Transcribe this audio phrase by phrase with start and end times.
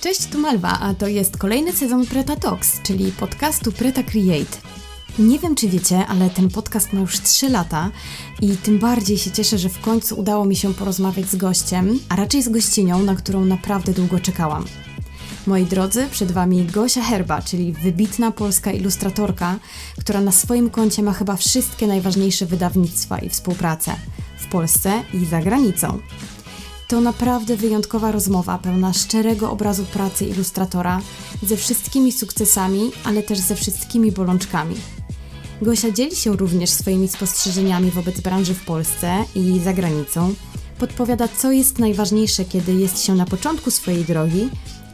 [0.00, 4.58] Cześć, tu Malwa, a to jest kolejny sezon Preta Talks, czyli podcastu Preta Create.
[5.18, 7.90] Nie wiem, czy wiecie, ale ten podcast ma już 3 lata
[8.40, 12.16] i tym bardziej się cieszę, że w końcu udało mi się porozmawiać z gościem, a
[12.16, 14.64] raczej z gościnią, na którą naprawdę długo czekałam.
[15.46, 19.58] Moi drodzy, przed Wami Gosia Herba, czyli wybitna polska ilustratorka,
[20.00, 23.94] która na swoim koncie ma chyba wszystkie najważniejsze wydawnictwa i współpracę
[24.38, 25.98] w Polsce i za granicą.
[26.92, 31.00] To naprawdę wyjątkowa rozmowa, pełna szczerego obrazu pracy ilustratora,
[31.42, 34.74] ze wszystkimi sukcesami, ale też ze wszystkimi bolączkami.
[35.62, 40.34] Gosia dzieli się również swoimi spostrzeżeniami wobec branży w Polsce i za granicą,
[40.78, 44.48] podpowiada, co jest najważniejsze, kiedy jest się na początku swojej drogi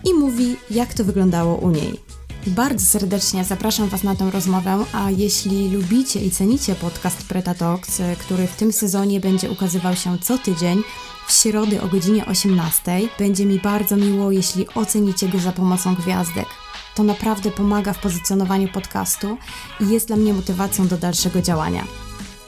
[0.04, 2.00] i mówi, jak to wyglądało u niej.
[2.46, 8.02] Bardzo serdecznie zapraszam Was na tę rozmowę, a jeśli lubicie i cenicie podcast Preta Talks,
[8.18, 10.82] który w tym sezonie będzie ukazywał się co tydzień,
[11.28, 16.46] w środę o godzinie 18, będzie mi bardzo miło, jeśli ocenicie go za pomocą gwiazdek.
[16.94, 19.38] To naprawdę pomaga w pozycjonowaniu podcastu
[19.80, 21.84] i jest dla mnie motywacją do dalszego działania.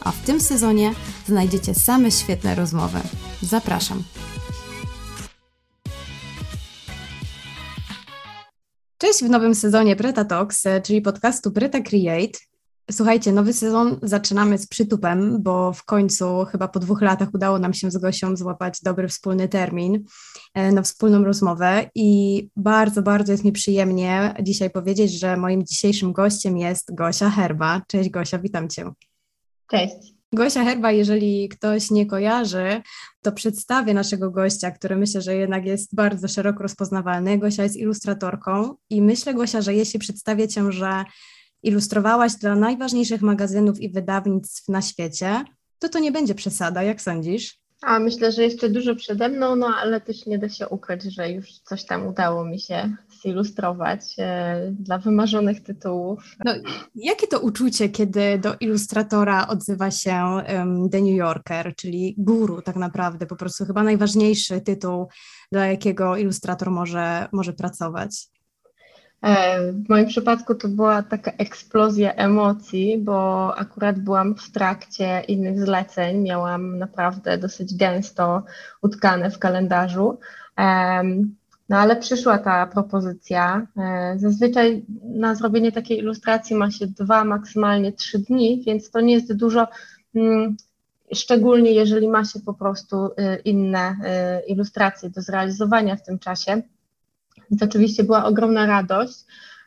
[0.00, 0.94] A w tym sezonie
[1.26, 3.00] znajdziecie same świetne rozmowy.
[3.42, 4.02] Zapraszam.
[8.98, 12.49] Cześć w nowym sezonie Preta Talks, czyli podcastu Preta Create.
[12.90, 17.74] Słuchajcie, nowy sezon zaczynamy z przytupem, bo w końcu chyba po dwóch latach udało nam
[17.74, 20.04] się z Gosią złapać dobry wspólny termin
[20.54, 26.12] e, na wspólną rozmowę i bardzo, bardzo jest mi przyjemnie dzisiaj powiedzieć, że moim dzisiejszym
[26.12, 27.82] gościem jest Gosia Herba.
[27.88, 28.90] Cześć Gosia, witam Cię.
[29.70, 30.14] Cześć.
[30.32, 32.82] Gosia Herba, jeżeli ktoś nie kojarzy,
[33.22, 37.38] to przedstawię naszego gościa, który myślę, że jednak jest bardzo szeroko rozpoznawalny.
[37.38, 41.04] Gosia jest ilustratorką i myślę, Gosia, że jeśli przedstawię Cię, że
[41.62, 45.44] ilustrowałaś dla najważniejszych magazynów i wydawnictw na świecie,
[45.78, 47.60] to to nie będzie przesada, jak sądzisz?
[47.82, 51.30] A myślę, że jeszcze dużo przede mną, no ale też nie da się ukryć, że
[51.30, 56.36] już coś tam udało mi się zilustrować e, dla wymarzonych tytułów.
[56.44, 56.52] No,
[56.94, 60.14] jakie to uczucie, kiedy do ilustratora odzywa się
[60.48, 65.08] um, The New Yorker, czyli guru tak naprawdę, po prostu chyba najważniejszy tytuł,
[65.52, 68.28] dla jakiego ilustrator może, może pracować?
[69.22, 75.60] E, w moim przypadku to była taka eksplozja emocji, bo akurat byłam w trakcie innych
[75.60, 78.42] zleceń, miałam naprawdę dosyć gęsto
[78.82, 80.18] utkane w kalendarzu.
[81.68, 83.66] No ale przyszła ta propozycja.
[83.76, 89.14] E, zazwyczaj na zrobienie takiej ilustracji ma się dwa, maksymalnie trzy dni, więc to nie
[89.14, 89.68] jest dużo,
[90.14, 90.56] mm,
[91.14, 96.62] szczególnie jeżeli ma się po prostu y, inne y, ilustracje do zrealizowania w tym czasie.
[97.50, 99.24] Więc oczywiście była ogromna radość,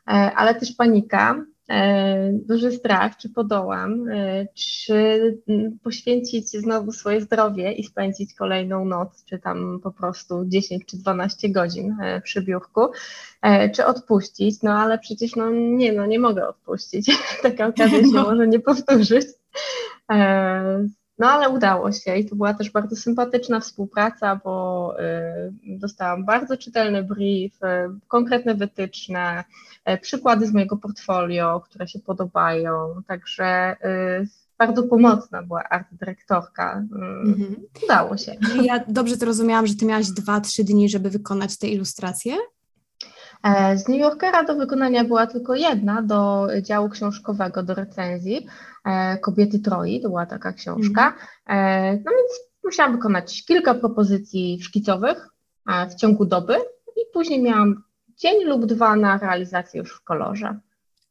[0.08, 5.38] e, ale też panika, e, duży strach, czy podołam, e, czy
[5.84, 11.50] poświęcić znowu swoje zdrowie i spędzić kolejną noc, czy tam po prostu 10 czy 12
[11.50, 12.82] godzin przy biurku,
[13.76, 17.12] czy odpuścić, no ale przecież no nie, no nie mogę odpuścić,
[17.44, 18.24] taka okazja się no.
[18.24, 19.28] może nie powtórzyć.
[21.24, 26.58] No ale udało się i to była też bardzo sympatyczna współpraca, bo y, dostałam bardzo
[26.58, 27.68] czytelny brief, y,
[28.08, 29.44] konkretne wytyczne,
[29.90, 33.76] y, przykłady z mojego portfolio, które się podobają, także
[34.58, 36.84] bardzo pomocna była art dyrektorka.
[37.26, 37.56] Mhm.
[37.84, 38.36] Udało się.
[38.62, 42.36] Ja dobrze zrozumiałam, że ty miałaś dwa, trzy dni, żeby wykonać te ilustracje?
[43.44, 48.48] E, z New Yorkera do wykonania była tylko jedna, do działu książkowego, do recenzji.
[48.86, 51.14] E, Kobiety Troi, to była taka książka.
[51.46, 52.04] Mm.
[52.06, 52.32] No więc
[52.64, 55.30] musiałam wykonać kilka propozycji szkicowych
[55.90, 56.56] w ciągu doby
[56.96, 57.84] i później miałam
[58.18, 60.60] dzień lub dwa na realizację już w kolorze.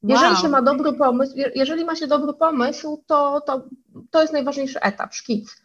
[0.03, 0.42] Jeżeli wow.
[0.42, 3.65] się ma dobry pomysł, jeżeli ma się dobry pomysł, to, to,
[4.10, 5.62] to jest najważniejszy etap, szkic.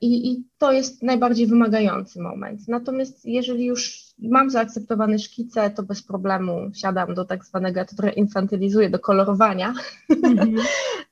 [0.00, 2.68] I, I, to jest najbardziej wymagający moment.
[2.68, 8.12] Natomiast jeżeli już mam zaakceptowane szkice, to bez problemu siadam do tak zwanego, to trochę
[8.12, 9.74] infantylizuję, do kolorowania
[10.10, 10.60] mm-hmm.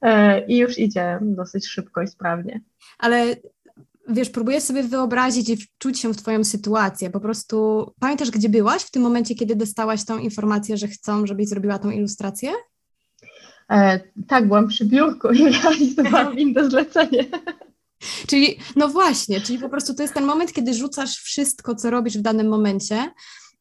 [0.48, 2.60] i już idzie dosyć szybko i sprawnie.
[2.98, 3.36] Ale
[4.08, 7.10] wiesz, próbuję sobie wyobrazić i wczuć się w Twoją sytuację.
[7.10, 11.48] Po prostu pamiętasz, gdzie byłaś w tym momencie, kiedy dostałaś tą informację, że chcą, żebyś
[11.48, 12.50] zrobiła tą ilustrację?
[13.70, 17.24] E, tak, byłam przy biurku i realizowałam im to zlecenie.
[18.26, 22.18] Czyli, no właśnie, czyli po prostu to jest ten moment, kiedy rzucasz wszystko, co robisz
[22.18, 23.12] w danym momencie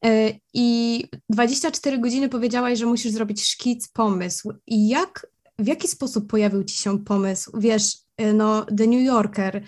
[0.06, 4.52] e, i 24 godziny powiedziałaś, że musisz zrobić szkic, pomysł.
[4.68, 5.28] I jak,
[5.60, 7.52] w jaki sposób pojawił ci się pomysł?
[7.60, 9.64] Wiesz, e, no The New Yorker,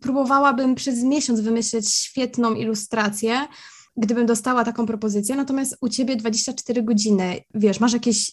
[0.00, 3.46] próbowałabym przez miesiąc wymyśleć świetną ilustrację,
[3.96, 8.32] gdybym dostała taką propozycję, natomiast u ciebie 24 godziny, wiesz, masz jakieś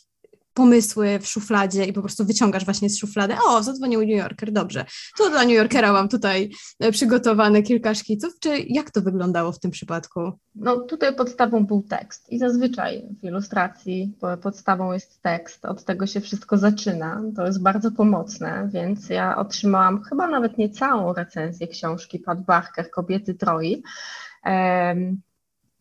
[0.53, 4.85] pomysły w szufladzie i po prostu wyciągasz właśnie z szuflady, o, zadzwonił New Yorker, dobrze,
[5.17, 9.59] to dla New Yorkera mam tutaj e, przygotowane kilka szkiców, czy jak to wyglądało w
[9.59, 10.31] tym przypadku?
[10.55, 16.21] No tutaj podstawą był tekst i zazwyczaj w ilustracji podstawą jest tekst, od tego się
[16.21, 22.19] wszystko zaczyna, to jest bardzo pomocne, więc ja otrzymałam chyba nawet nie całą recenzję książki
[22.19, 23.83] Pat Barker, Kobiety Troi,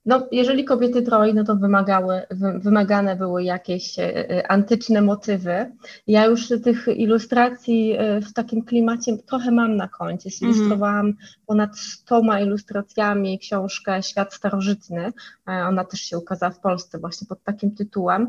[0.07, 2.23] no, jeżeli kobiety troi, no to wymagały,
[2.55, 5.73] wymagane były jakieś e, e, antyczne motywy.
[6.07, 10.31] Ja już tych ilustracji e, w takim klimacie trochę mam na koncie.
[10.31, 11.47] Zilustrowałam mm -hmm.
[11.47, 15.13] ponad stoma ilustracjami książkę Świat Starożytny.
[15.47, 18.29] Ona też się ukazała w Polsce właśnie pod takim tytułem.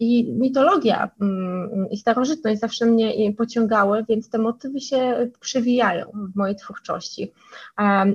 [0.00, 6.56] I mitologia mm, i starożytność zawsze mnie pociągały, więc te motywy się przewijają w mojej
[6.56, 7.32] twórczości.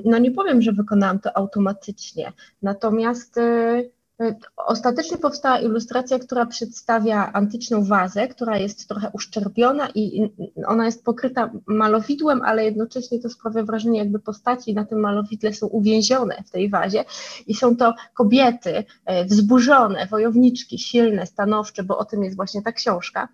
[0.06, 2.34] No nie powiem, że wykonałam to automatycznie.
[2.72, 3.92] Natomiast y,
[4.22, 10.32] y, Ostatecznie powstała ilustracja, która przedstawia antyczną wazę, która jest trochę uszczerbiona i
[10.68, 15.68] ona jest pokryta malowidłem, ale jednocześnie to sprawia wrażenie, jakby postaci na tym malowidle są
[15.68, 17.06] uwięzione w tej wazie
[17.48, 22.72] i są to kobiety e, wzburzone, wojowniczki, silne, stanowcze, bo o tym jest właśnie ta
[22.72, 23.28] książka.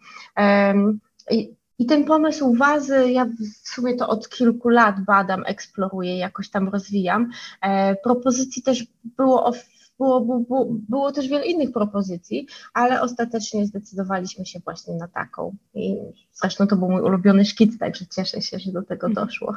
[1.31, 6.69] I ten pomysł wazy, ja w sumie to od kilku lat badam, eksploruję, jakoś tam
[6.69, 7.29] rozwijam.
[7.61, 9.51] E, propozycji też było,
[9.97, 15.55] było, było, było też wiele innych propozycji, ale ostatecznie zdecydowaliśmy się właśnie na taką.
[15.73, 15.97] I
[16.33, 19.27] zresztą to był mój ulubiony szkic, także cieszę się, że do tego mhm.
[19.27, 19.53] doszło.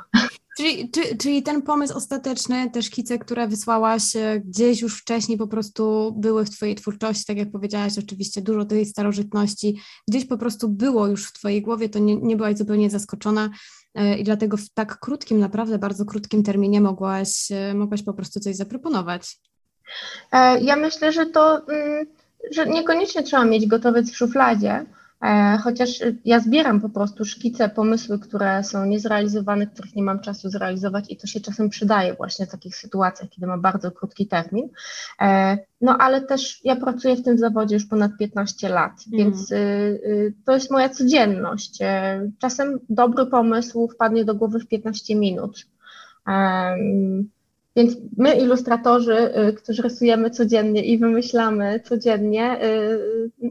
[0.57, 5.47] Czyli, czy, czyli ten pomysł ostateczny, te szkice, które wysłałaś e, gdzieś już wcześniej po
[5.47, 10.69] prostu były w Twojej twórczości, tak jak powiedziałaś, oczywiście dużo tej starożytności gdzieś po prostu
[10.69, 13.51] było już w Twojej głowie, to nie, nie byłaś zupełnie zaskoczona
[13.95, 18.41] e, i dlatego w tak krótkim, naprawdę bardzo krótkim terminie mogłaś, e, mogłaś po prostu
[18.41, 19.39] coś zaproponować.
[20.61, 22.07] Ja myślę, że to, mm,
[22.51, 24.87] że niekoniecznie trzeba mieć gotowe w szufladzie,
[25.23, 25.89] E, chociaż
[26.25, 31.17] ja zbieram po prostu szkice, pomysły, które są niezrealizowane, których nie mam czasu zrealizować i
[31.17, 34.69] to się czasem przydaje właśnie w takich sytuacjach, kiedy ma bardzo krótki termin.
[35.21, 39.19] E, no ale też ja pracuję w tym zawodzie już ponad 15 lat, mm.
[39.19, 41.83] więc y, y, to jest moja codzienność.
[41.83, 45.67] E, czasem dobry pomysł wpadnie do głowy w 15 minut.
[47.77, 52.59] Więc my, ilustratorzy, y, którzy rysujemy codziennie i wymyślamy codziennie,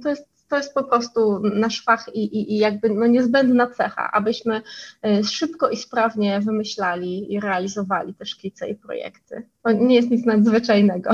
[0.03, 4.11] to jest to jest po prostu nasz fach i, i, i jakby no niezbędna cecha,
[4.11, 4.61] abyśmy
[5.05, 9.47] y, szybko i sprawnie wymyślali i realizowali te szkice i projekty.
[9.63, 11.11] To nie jest nic nadzwyczajnego.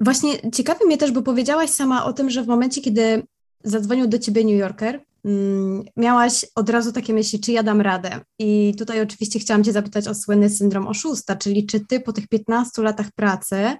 [0.00, 3.22] Właśnie ciekawi mnie też, bo powiedziałaś sama o tym, że w momencie, kiedy
[3.64, 5.00] zadzwonił do ciebie New Yorker,
[5.96, 8.20] miałaś od razu takie myśli, czy ja dam radę.
[8.38, 12.28] I tutaj oczywiście chciałam cię zapytać o słynny syndrom oszusta, czyli czy ty po tych
[12.28, 13.76] 15 latach pracy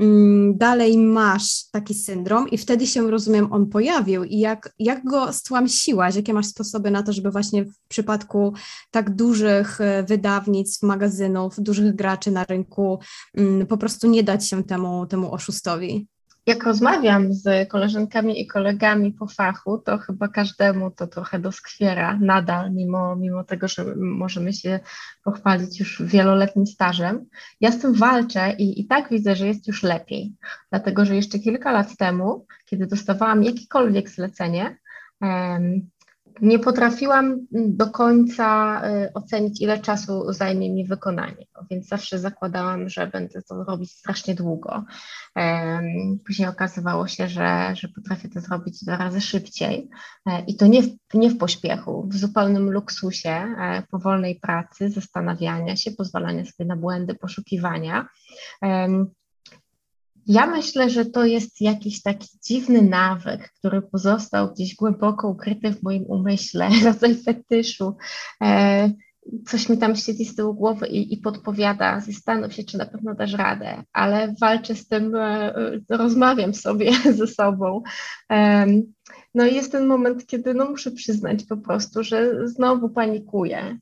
[0.00, 5.32] Mm, dalej masz taki syndrom i wtedy się, rozumiem, on pojawił i jak, jak go
[5.32, 8.54] stłamsiłaś, jakie masz sposoby na to, żeby właśnie w przypadku
[8.90, 12.98] tak dużych e, wydawnictw, magazynów, dużych graczy na rynku
[13.34, 16.08] mm, po prostu nie dać się temu, temu oszustowi?
[16.46, 22.72] Jak rozmawiam z koleżankami i kolegami po fachu, to chyba każdemu to trochę doskwiera nadal,
[22.72, 24.80] mimo, mimo tego, że możemy się
[25.24, 27.26] pochwalić już wieloletnim stażem.
[27.60, 30.34] Ja z tym walczę i, i tak widzę, że jest już lepiej,
[30.70, 34.78] dlatego że jeszcze kilka lat temu, kiedy dostawałam jakiekolwiek zlecenie,
[36.42, 43.06] nie potrafiłam do końca y, ocenić, ile czasu zajmie mi wykonanie, więc zawsze zakładałam, że
[43.06, 44.84] będę to robić strasznie długo.
[46.26, 49.88] Później okazywało się, że, że potrafię to zrobić dwa razy szybciej
[50.26, 55.76] e, i to nie w, nie w pośpiechu, w zupełnym luksusie e, powolnej pracy, zastanawiania
[55.76, 58.08] się, pozwalania sobie na błędy, poszukiwania.
[60.30, 65.82] Ja myślę, że to jest jakiś taki dziwny nawyk, który pozostał gdzieś głęboko ukryty w
[65.82, 67.96] moim umyśle, rodzaj fetyszu.
[68.42, 68.90] E,
[69.46, 73.14] coś mi tam siedzi z tyłu głowy i, i podpowiada, zastanów się, czy na pewno
[73.14, 75.52] dasz radę, ale walczę z tym, e,
[75.88, 77.82] rozmawiam sobie ze sobą.
[79.34, 83.78] No i jest ten moment, kiedy no muszę przyznać po prostu, że znowu panikuję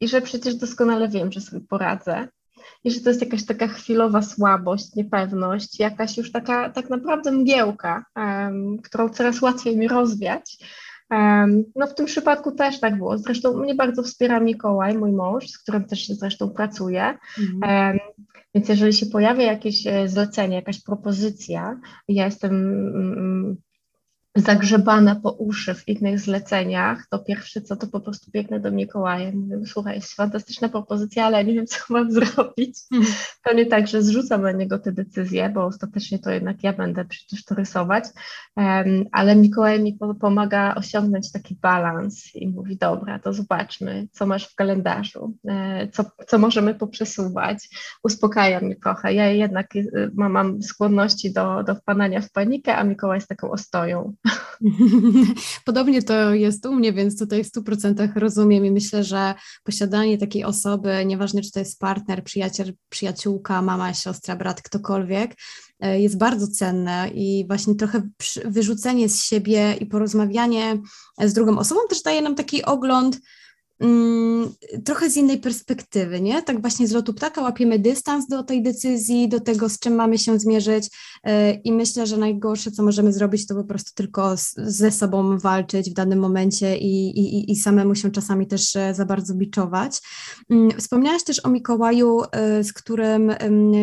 [0.00, 2.28] i że przecież doskonale wiem, że sobie poradzę
[2.84, 8.04] i że to jest jakaś taka chwilowa słabość, niepewność, jakaś już taka tak naprawdę mgiełka,
[8.16, 10.56] um, którą coraz łatwiej mi rozwiać.
[11.10, 13.18] Um, no w tym przypadku też tak było.
[13.18, 17.18] Zresztą mnie bardzo wspiera Mikołaj, mój mąż, z którym też zresztą pracuję.
[17.38, 17.90] Mhm.
[17.90, 17.98] Um,
[18.54, 23.56] więc jeżeli się pojawia jakieś e, zlecenie, jakaś propozycja, ja jestem mm,
[24.36, 29.32] zagrzebana po uszy w innych zleceniach, to pierwsze co, to po prostu biegnę do Mikołaja.
[29.34, 32.78] Mówię, słuchaj, jest fantastyczna propozycja, ale nie wiem, co mam zrobić.
[32.92, 33.14] Mhm.
[33.44, 37.04] To nie tak, że zrzucam na niego te decyzje, bo ostatecznie to jednak ja będę
[37.04, 38.04] przecież to rysować,
[38.56, 44.48] um, ale Mikołaj mi pomaga osiągnąć taki balans i mówi, dobra, to zobaczmy, co masz
[44.48, 47.68] w kalendarzu, e, co, co możemy poprzesuwać.
[48.04, 49.14] Uspokaja mnie trochę.
[49.14, 49.82] Ja jednak e,
[50.14, 54.14] mam, mam skłonności do, do wpadania w panikę, a Mikołaj jest taką ostoją.
[55.64, 59.34] Podobnie to jest u mnie, więc tutaj w 100% rozumiem i myślę, że
[59.64, 65.34] posiadanie takiej osoby, nieważne czy to jest partner, przyjaciel, przyjaciółka, mama, siostra, brat, ktokolwiek,
[65.80, 68.02] e, jest bardzo cenne i właśnie trochę
[68.44, 70.78] wyrzucenie z siebie i porozmawianie
[71.18, 73.20] z drugą osobą też daje nam taki ogląd
[74.84, 76.42] trochę z innej perspektywy, nie?
[76.42, 80.18] Tak właśnie z lotu ptaka łapiemy dystans do tej decyzji, do tego, z czym mamy
[80.18, 80.90] się zmierzyć
[81.24, 85.90] e, i myślę, że najgorsze, co możemy zrobić, to po prostu tylko ze sobą walczyć
[85.90, 90.00] w danym momencie i, i, i samemu się czasami też e, za bardzo biczować.
[90.50, 93.32] Mm, wspomniałaś też o Mikołaju, e, z którym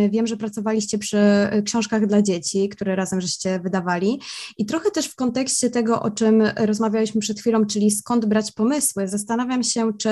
[0.09, 1.17] wiem, że pracowaliście przy
[1.65, 4.21] książkach dla dzieci, które razem żeście wydawali
[4.57, 9.07] i trochę też w kontekście tego, o czym rozmawialiśmy przed chwilą, czyli skąd brać pomysły.
[9.07, 10.09] Zastanawiam się, czy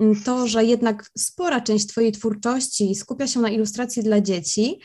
[0.00, 4.80] mm, to, że jednak spora część Twojej twórczości skupia się na ilustracji dla dzieci,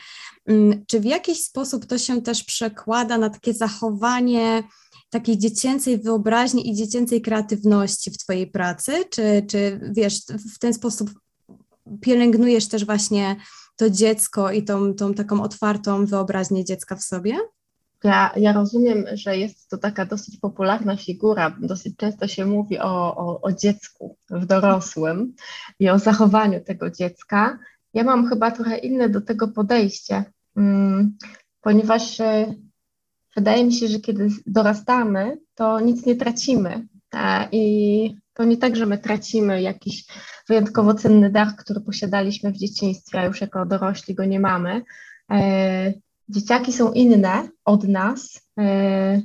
[0.46, 4.62] mm, czy w jakiś sposób to się też przekłada na takie zachowanie
[5.10, 9.04] takiej dziecięcej wyobraźni i dziecięcej kreatywności w Twojej pracy?
[9.10, 10.20] Czy, czy wiesz,
[10.54, 11.10] w ten sposób
[12.00, 13.36] pielęgnujesz też właśnie
[13.76, 17.38] to dziecko i tą, tą taką otwartą wyobraźnię dziecka w sobie?
[18.04, 21.56] Ja, ja rozumiem, że jest to taka dosyć popularna figura.
[21.60, 25.34] Dosyć często się mówi o, o, o dziecku w dorosłym
[25.78, 27.58] i o zachowaniu tego dziecka.
[27.94, 30.24] Ja mam chyba trochę inne do tego podejście,
[30.56, 31.16] mm,
[31.60, 32.54] ponieważ e,
[33.36, 36.88] wydaje mi się, że kiedy dorastamy, to nic nie tracimy.
[37.52, 40.04] I to nie tak, że my tracimy jakiś
[40.48, 44.82] wyjątkowo cenny dar, który posiadaliśmy w dzieciństwie, a już jako dorośli go nie mamy.
[46.30, 49.22] E, dzieciaki są inne od nas, e,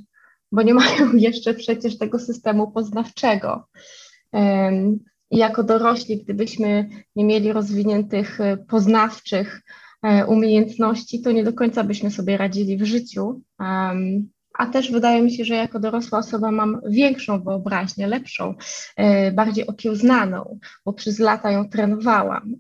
[0.52, 3.68] bo nie mają jeszcze przecież tego systemu poznawczego.
[5.32, 9.62] I jako dorośli, gdybyśmy nie mieli rozwiniętych e, poznawczych
[10.04, 13.42] e, umiejętności, to nie do końca byśmy sobie radzili w życiu.
[14.58, 18.56] A też wydaje mi się, że jako dorosła osoba mam większą wyobraźnię, lepszą,
[19.34, 22.56] bardziej okiełznaną, bo przez lata ją trenowałam.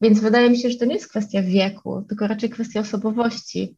[0.00, 3.76] Więc wydaje mi się, że to nie jest kwestia wieku, tylko raczej kwestia osobowości.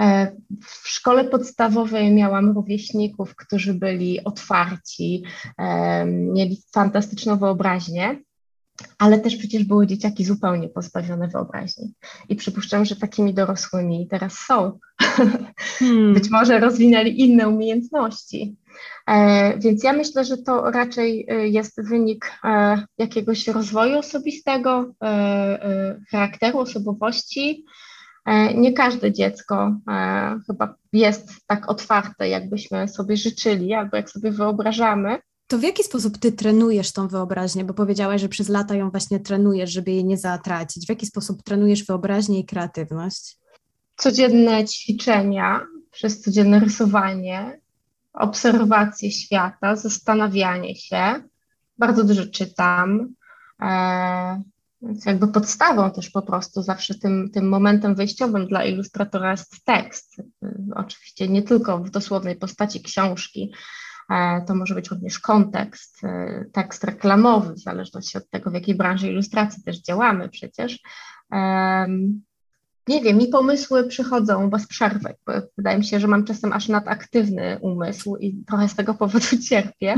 [0.00, 5.22] E, w szkole podstawowej miałam rówieśników, którzy byli otwarci,
[5.58, 8.22] e, mieli fantastyczną wyobraźnię,
[8.98, 11.94] ale też przecież były dzieciaki zupełnie pozbawione wyobraźni.
[12.28, 14.72] I przypuszczam, że takimi dorosłymi teraz są.
[15.78, 16.14] Hmm.
[16.14, 18.56] Być może rozwinęli inne umiejętności.
[19.06, 24.94] E, więc ja myślę, że to raczej e, jest wynik e, jakiegoś rozwoju osobistego,
[26.10, 27.64] charakteru, osobowości.
[28.54, 29.76] Nie każde dziecko
[30.46, 35.18] chyba jest tak otwarte, jakbyśmy sobie życzyli, albo jak sobie wyobrażamy.
[35.46, 37.64] To w jaki sposób ty trenujesz tą wyobraźnię?
[37.64, 40.86] Bo powiedziałaś, że przez lata ją właśnie trenujesz, żeby jej nie zatracić.
[40.86, 43.36] W jaki sposób trenujesz wyobraźnię i kreatywność?
[43.96, 47.60] Codzienne ćwiczenia, przez codzienne rysowanie,
[48.12, 51.22] obserwację świata, zastanawianie się.
[51.78, 53.14] Bardzo dużo czytam.
[53.62, 54.42] E,
[54.82, 60.22] więc jakby podstawą też po prostu zawsze tym, tym momentem wyjściowym dla ilustratora jest tekst.
[60.74, 63.52] Oczywiście nie tylko w dosłownej postaci książki,
[64.10, 68.74] e, to może być również kontekst, e, tekst reklamowy, w zależności od tego, w jakiej
[68.74, 70.78] branży ilustracji też działamy przecież
[72.88, 75.14] nie wiem, mi pomysły przychodzą bez przerwy.
[75.58, 79.94] Wydaje mi się, że mam czasem aż nadaktywny umysł i trochę z tego powodu cierpię,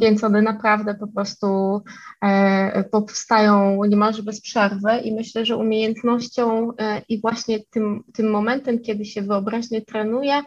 [0.00, 1.80] więc one naprawdę po prostu
[2.24, 8.78] e, powstają niemalże bez przerwy i myślę, że umiejętnością e, i właśnie tym, tym momentem,
[8.78, 10.42] kiedy się wyobraźnie trenuje,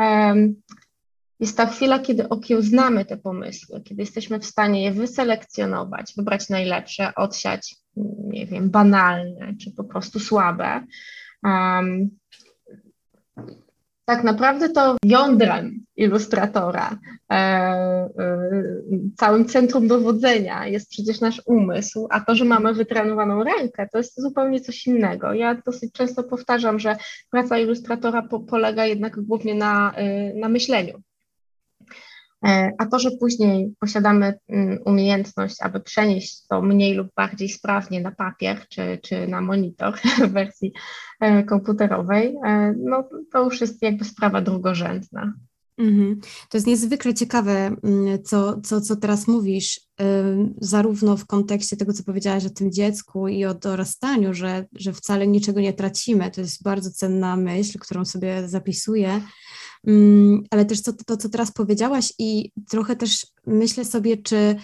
[0.00, 0.34] e,
[1.40, 7.14] jest ta chwila, kiedy okiełznamy te pomysły, kiedy jesteśmy w stanie je wyselekcjonować, wybrać najlepsze,
[7.14, 7.76] odsiać,
[8.24, 10.84] nie wiem, banalne czy po prostu słabe
[11.44, 12.10] Um,
[14.04, 16.98] tak naprawdę to jądrem ilustratora,
[17.30, 18.08] e, e,
[19.16, 24.20] całym centrum dowodzenia jest przecież nasz umysł, a to, że mamy wytrenowaną rękę, to jest
[24.20, 25.32] zupełnie coś innego.
[25.32, 26.96] Ja dosyć często powtarzam, że
[27.30, 31.02] praca ilustratora po, polega jednak głównie na, e, na myśleniu.
[32.44, 38.00] E, a to, że później posiadamy mm, umiejętność, aby przenieść to mniej lub bardziej sprawnie
[38.00, 39.94] na papier czy, czy na monitor
[40.28, 40.72] w wersji
[41.20, 45.32] e, komputerowej, e, no to już jest jakby sprawa drugorzędna.
[45.78, 46.20] Mhm.
[46.50, 49.80] To jest niezwykle ciekawe, mm, co, co, co teraz mówisz,
[50.60, 55.26] zarówno w kontekście tego, co powiedziałaś o tym dziecku i o dorastaniu, że, że wcale
[55.26, 56.30] niczego nie tracimy.
[56.30, 59.20] To jest bardzo cenna myśl, którą sobie zapisuję,
[60.50, 64.56] ale też to, to, co teraz powiedziałaś, i trochę też myślę sobie, czy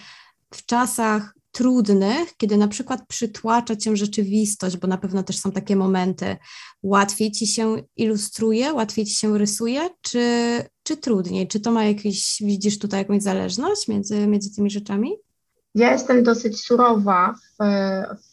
[0.53, 5.75] w czasach trudnych, kiedy na przykład przytłacza cię rzeczywistość, bo na pewno też są takie
[5.75, 6.37] momenty,
[6.83, 10.25] łatwiej ci się ilustruje, łatwiej ci się rysuje, czy,
[10.83, 11.47] czy trudniej?
[11.47, 15.11] Czy to ma jakiś, widzisz tutaj jakąś zależność między, między tymi rzeczami?
[15.75, 17.63] Ja jestem dosyć surowa w,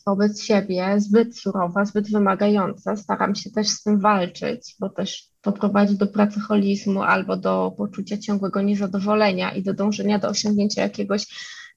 [0.06, 2.96] wobec siebie, zbyt surowa, zbyt wymagająca.
[2.96, 8.18] Staram się też z tym walczyć, bo też to prowadzi do pracoholizmu albo do poczucia
[8.18, 11.26] ciągłego niezadowolenia i do dążenia do osiągnięcia jakiegoś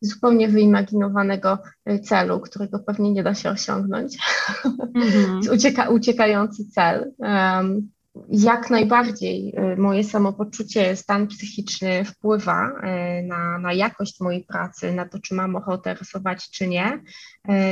[0.02, 1.58] zupełnie wyimaginowanego
[1.90, 4.18] y, celu, którego pewnie nie da się osiągnąć.
[4.96, 5.50] Mm-hmm.
[5.56, 7.14] Ucieka, uciekający cel.
[7.20, 7.92] Um,
[8.30, 15.10] jak najbardziej y, moje samopoczucie, stan psychiczny wpływa y, na, na jakość mojej pracy, na
[15.10, 17.02] to, czy mam ochotę rysować, czy nie.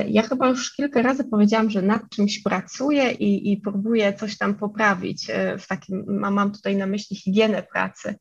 [0.07, 4.55] Ja chyba już kilka razy powiedziałam, że nad czymś pracuję i, i próbuję coś tam
[4.55, 5.27] poprawić.
[5.59, 8.15] W takim, mam tutaj na myśli higienę pracy,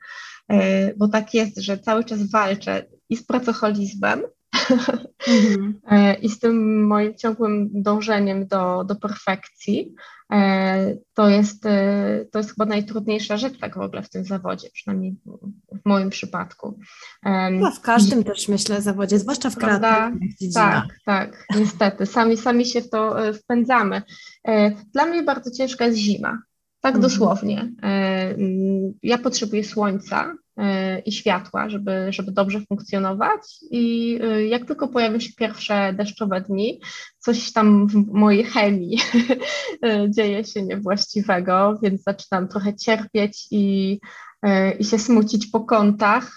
[0.97, 4.23] bo tak jest, że cały czas walczę i z pracoholizmem,
[4.55, 6.17] mm-hmm.
[6.23, 9.95] i z tym moim ciągłym dążeniem do, do perfekcji.
[10.33, 14.69] E, to jest, e, to jest chyba najtrudniejsza rzecz tak w ogóle w tym zawodzie,
[14.73, 15.17] przynajmniej
[15.73, 16.79] w moim przypadku.
[17.51, 22.07] No, w każdym I, też myślę zawodzie, zwłaszcza w kreatywnych Tak, tak, niestety.
[22.07, 24.03] Sami, sami się w to wpędzamy.
[24.93, 26.39] Dla mnie bardzo ciężka jest zima.
[26.89, 27.03] Tak mhm.
[27.03, 27.73] dosłownie.
[29.03, 33.41] Ja potrzebuję słońca, E, i światła, żeby, żeby dobrze funkcjonować.
[33.71, 36.81] I e, jak tylko pojawią się pierwsze deszczowe dni,
[37.19, 38.99] coś tam w mojej chemii
[39.87, 43.99] e, dzieje się niewłaściwego, więc zaczynam trochę cierpieć i,
[44.79, 46.37] i się smucić po kątach.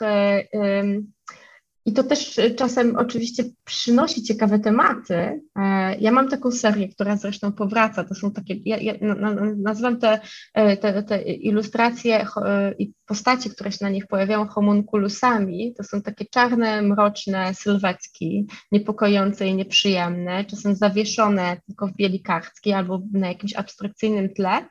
[1.86, 5.16] I to też e, czasem oczywiście przynosi ciekawe tematy.
[5.16, 8.04] E, ja mam taką serię, która zresztą powraca.
[8.04, 8.94] To są takie, ja, ja
[9.58, 10.20] nazywam te,
[10.54, 12.26] e, te, te ilustracje
[12.80, 15.74] i postacie, które się na nich pojawiają homunculusami.
[15.78, 22.74] To są takie czarne, mroczne sylwetki, niepokojące i nieprzyjemne, czasem zawieszone tylko w bieli kartki
[22.74, 24.66] albo na jakimś abstrakcyjnym tle.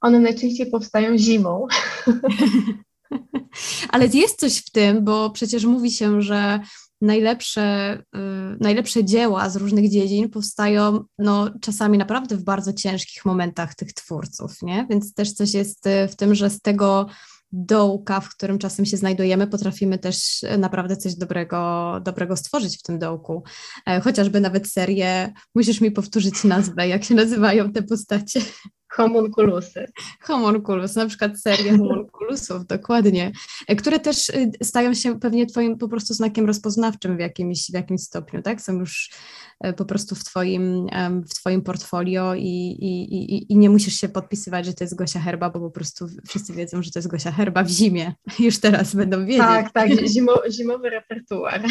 [0.00, 1.66] One najczęściej powstają zimą.
[3.92, 6.60] Ale jest coś w tym, bo przecież mówi się, że
[7.00, 8.18] najlepsze, y,
[8.60, 14.62] najlepsze dzieła z różnych dziedzin powstają no, czasami naprawdę w bardzo ciężkich momentach tych twórców,
[14.62, 14.86] nie?
[14.90, 17.06] Więc też coś jest y, w tym, że z tego
[17.52, 22.98] dołka, w którym czasem się znajdujemy, potrafimy też naprawdę coś dobrego, dobrego stworzyć w tym
[22.98, 23.42] dołku.
[23.86, 28.40] E, chociażby nawet serię, musisz mi powtórzyć nazwę, jak się nazywają te postacie.
[28.96, 29.86] Homunculusy.
[30.20, 33.32] Homunculus, na przykład seria homunculusów, dokładnie,
[33.78, 38.00] które też y, stają się pewnie twoim po prostu znakiem rozpoznawczym w jakimś, w jakimś
[38.00, 38.60] stopniu, tak?
[38.60, 39.10] Są już
[39.76, 40.86] po prostu w twoim,
[41.28, 45.20] w twoim portfolio i, i, i, i nie musisz się podpisywać, że to jest Gosia
[45.20, 48.14] Herba, bo po prostu wszyscy wiedzą, że to jest Gosia Herba w zimie.
[48.38, 49.38] Już teraz będą wiedzieć.
[49.38, 51.62] Tak, tak, zimo, zimowy repertuar.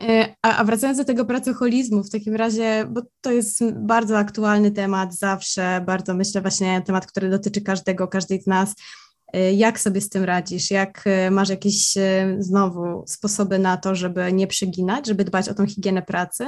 [0.00, 4.70] E, a, a wracając do tego pracoholizmu, w takim razie, bo to jest bardzo aktualny
[4.70, 8.74] temat zawsze, bardzo myślę właśnie temat, który dotyczy każdego, każdej z nas.
[9.36, 10.70] Y, jak sobie z tym radzisz?
[10.70, 15.54] Jak y, masz jakieś y, znowu sposoby na to, żeby nie przyginać, żeby dbać o
[15.54, 16.46] tą higienę pracy?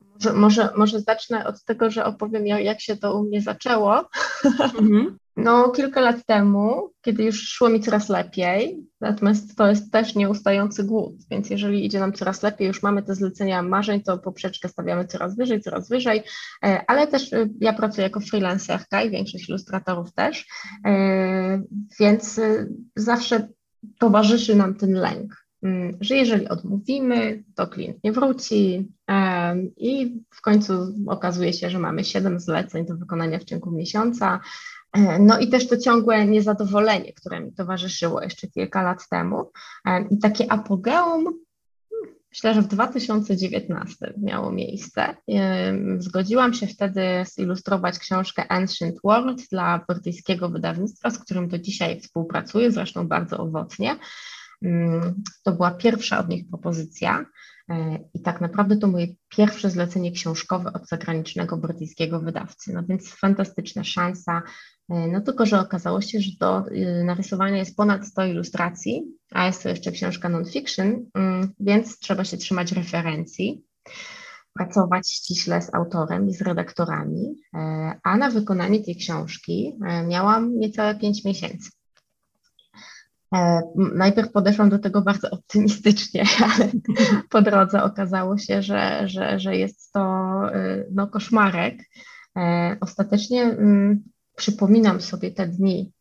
[0.00, 4.08] Może, może, może zacznę od tego, że opowiem, jak się to u mnie zaczęło.
[4.44, 5.18] Mhm.
[5.44, 10.84] No, kilka lat temu, kiedy już szło mi coraz lepiej, natomiast to jest też nieustający
[10.84, 15.04] głód, więc jeżeli idzie nam coraz lepiej, już mamy te zlecenia marzeń, to poprzeczkę stawiamy
[15.04, 16.22] coraz wyżej, coraz wyżej,
[16.64, 20.46] e, ale też e, ja pracuję jako freelancerka i większość ilustratorów też,
[20.86, 21.62] e,
[22.00, 22.40] więc
[22.96, 23.48] zawsze
[23.98, 28.88] towarzyszy nam ten lęk, mm, że jeżeli odmówimy, to klient nie wróci
[29.76, 30.72] i w końcu
[31.06, 34.40] okazuje się, że mamy 7 zleceń do wykonania w ciągu miesiąca,
[35.20, 39.50] no i też to ciągłe niezadowolenie, które mi towarzyszyło jeszcze kilka lat temu.
[39.86, 41.24] E, I takie apogeum,
[42.30, 45.16] myślę, że w 2019 miało miejsce.
[45.28, 47.02] E, zgodziłam się wtedy
[47.34, 53.96] zilustrować książkę Ancient World dla brytyjskiego wydawnictwa, z którym do dzisiaj współpracuję, zresztą bardzo owocnie.
[54.62, 57.24] Mm, to była pierwsza od nich propozycja.
[58.14, 62.72] I tak naprawdę to moje pierwsze zlecenie książkowe od zagranicznego brytyjskiego wydawcy.
[62.72, 67.76] No więc fantastyczna szansa E, no tylko, że okazało się, że do y, narysowania jest
[67.76, 73.64] ponad 100 ilustracji, a jest to jeszcze książka non-fiction, mm, więc trzeba się trzymać referencji,
[74.54, 80.58] pracować ściśle z autorem i z redaktorami, e, a na wykonanie tej książki e, miałam
[80.58, 81.70] niecałe 5 miesięcy.
[83.94, 86.24] Najpierw podeszłam do tego bardzo optymistycznie,
[86.54, 86.70] ale
[87.28, 90.40] po drodze okazało się, że, że, że jest to
[90.92, 91.78] no, koszmarek.
[92.80, 94.02] Ostatecznie mm,
[94.40, 95.92] przypominam sobie te dni,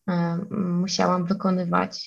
[0.52, 2.06] musiałam wykonywać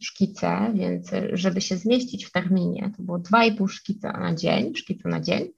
[0.00, 5.20] szkice, więc żeby się zmieścić w terminie, to było 2,5 szkica na dzień, szkica na
[5.20, 5.48] dzień,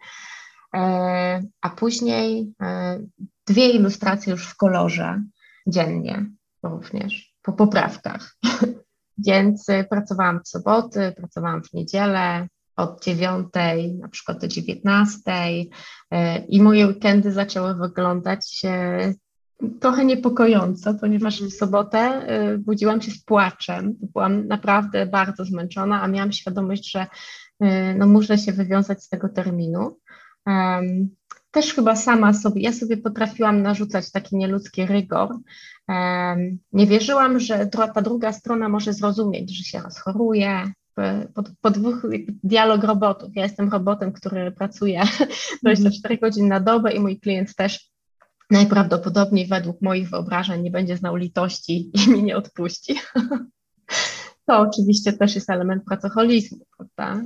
[1.61, 2.53] a później
[3.47, 5.23] dwie ilustracje już w kolorze
[5.67, 6.27] dziennie
[6.63, 8.37] również, po poprawkach.
[9.27, 15.71] Więc pracowałam w soboty, pracowałam w niedzielę od dziewiątej na przykład do dziewiętnastej
[16.15, 16.17] y,
[16.49, 18.67] i moje weekendy zaczęły wyglądać
[19.81, 23.95] trochę niepokojąco, ponieważ w sobotę y, budziłam się z płaczem.
[24.13, 27.07] Byłam naprawdę bardzo zmęczona, a miałam świadomość, że
[27.97, 29.97] no, muszę się wywiązać z tego terminu
[31.55, 35.29] też chyba sama sobie, ja sobie potrafiłam narzucać taki nieludzki rygor.
[36.73, 40.73] Nie wierzyłam, że ta druga strona może zrozumieć, że się rozchoruje.
[41.35, 42.07] Po, po dwóch
[42.45, 43.31] dialog robotów.
[43.35, 45.03] Ja jestem robotem, który pracuje
[45.63, 47.91] 24 godziny na dobę i mój klient też
[48.51, 53.01] najprawdopodobniej według moich wyobrażeń nie będzie znał litości i mi nie odpuści.
[54.47, 57.23] To oczywiście też jest element pracoholizmu, prawda?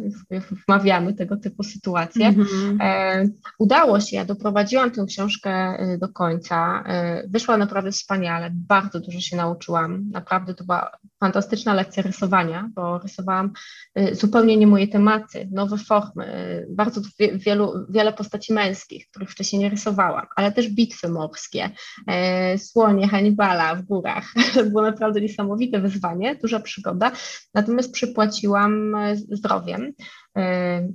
[0.69, 2.27] Wmawiamy tego typu sytuacje.
[2.27, 2.77] Mm -hmm.
[2.81, 3.29] e,
[3.59, 6.85] udało się, ja doprowadziłam tę książkę e, do końca.
[6.87, 10.11] E, wyszła naprawdę wspaniale, bardzo dużo się nauczyłam.
[10.11, 13.53] Naprawdę to była fantastyczna lekcja rysowania, bo rysowałam
[13.95, 17.01] e, zupełnie nie moje tematy, nowe formy, e, bardzo
[17.35, 21.71] wielu, wiele postaci męskich, których wcześniej nie rysowałam, ale też bitwy morskie,
[22.07, 24.25] e, słonie Hannibala w górach.
[24.55, 27.08] To było naprawdę niesamowite wyzwanie, duża przygoda
[27.55, 29.92] natomiast przypłaciłam e, zdrowiem,
[30.37, 30.40] e,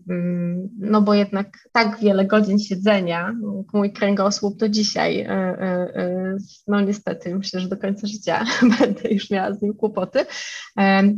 [0.09, 3.33] mm, no bo jednak tak wiele godzin siedzenia,
[3.73, 8.45] mój kręgosłup do dzisiaj, e, no niestety myślę, że do końca życia
[8.79, 10.25] będę już miała z nim kłopoty.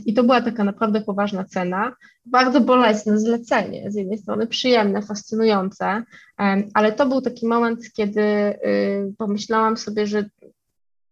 [0.06, 6.04] I to była taka naprawdę poważna cena, bardzo bolesne zlecenie, z jednej strony przyjemne, fascynujące,
[6.74, 10.26] ale to był taki moment, kiedy y, pomyślałam sobie, że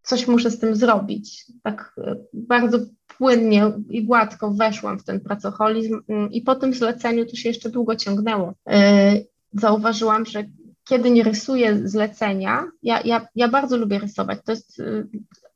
[0.04, 1.46] coś muszę z tym zrobić.
[1.64, 1.96] Tak
[2.34, 2.80] bardzo
[3.24, 7.70] płynnie i gładko weszłam w ten pracoholizm mm, i po tym zleceniu to się jeszcze
[7.70, 8.54] długo ciągnęło.
[8.70, 9.14] E,
[9.54, 10.44] zauważyłam, że
[10.90, 14.40] kiedy nie rysuję zlecenia, ja, ja, ja bardzo lubię rysować.
[14.46, 15.08] To jest, y,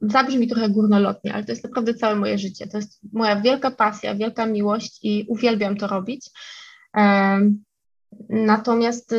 [0.02, 2.68] zabrzmi trochę górnolotnie, ale to jest naprawdę całe moje życie.
[2.68, 6.30] To jest moja wielka pasja, wielka miłość i uwielbiam to robić.
[6.98, 7.40] E,
[8.30, 9.16] natomiast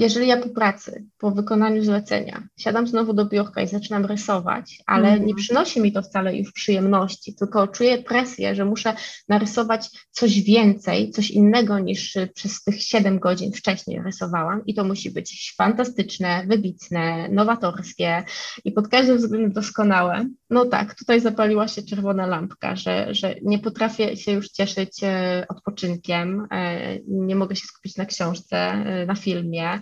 [0.00, 5.08] jeżeli ja po pracy, po wykonaniu zlecenia, siadam znowu do biurka i zaczynam rysować, ale
[5.08, 5.26] mm.
[5.26, 8.94] nie przynosi mi to wcale już przyjemności, tylko czuję presję, że muszę
[9.28, 15.10] narysować coś więcej, coś innego niż przez tych 7 godzin wcześniej rysowałam i to musi
[15.10, 18.24] być fantastyczne, wybitne, nowatorskie
[18.64, 20.26] i pod każdym względem doskonałe.
[20.50, 25.46] No tak, tutaj zapaliła się czerwona lampka, że, że nie potrafię się już cieszyć e,
[25.48, 29.80] odpoczynkiem, e, nie mogę się skupić na książce, na filmie,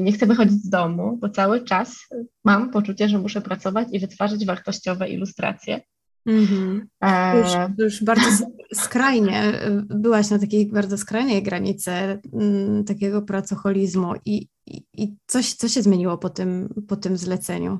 [0.00, 2.08] nie chcę wychodzić z domu, bo cały czas
[2.44, 5.80] mam poczucie, że muszę pracować i wytwarzać wartościowe ilustracje.
[6.28, 6.80] Mm-hmm.
[7.00, 9.52] To, już, już bardzo skrajnie,
[9.88, 15.68] byłaś na takiej bardzo skrajnej granicy m, mm, takiego pracoholizmu i, i, i coś, co
[15.68, 17.78] się zmieniło po tym, po tym zleceniu?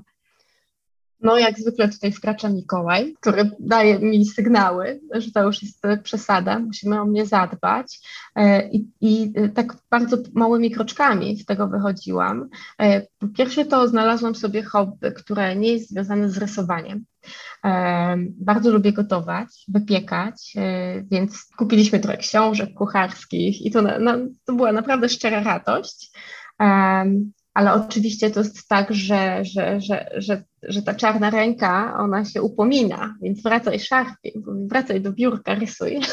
[1.23, 6.59] No, jak zwykle tutaj wkracza Mikołaj, który daje mi sygnały, że to już jest przesada,
[6.59, 8.01] musimy o mnie zadbać.
[8.37, 12.49] E, I, i tak bardzo małymi kroczkami z tego wychodziłam.
[12.81, 13.07] E,
[13.37, 17.05] pierwsze, to znalazłam sobie hobby, które nie jest związane z rysowaniem.
[17.65, 20.55] E, bardzo lubię gotować, wypiekać,
[21.11, 26.11] więc kupiliśmy trochę książek kucharskich i to, na, to była naprawdę szczera radość
[27.55, 32.43] ale oczywiście to jest tak, że, że, że, że, że ta czarna ręka, ona się
[32.43, 36.01] upomina, więc wracaj szarpie, wracaj do biurka, rysuj.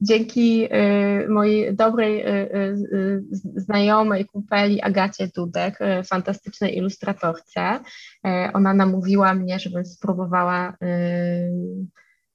[0.00, 3.22] Dzięki y, mojej dobrej y, y,
[3.56, 7.80] znajomej kumpeli Agacie Dudek, fantastycznej ilustratorce,
[8.52, 10.76] ona namówiła mnie, żebym spróbowała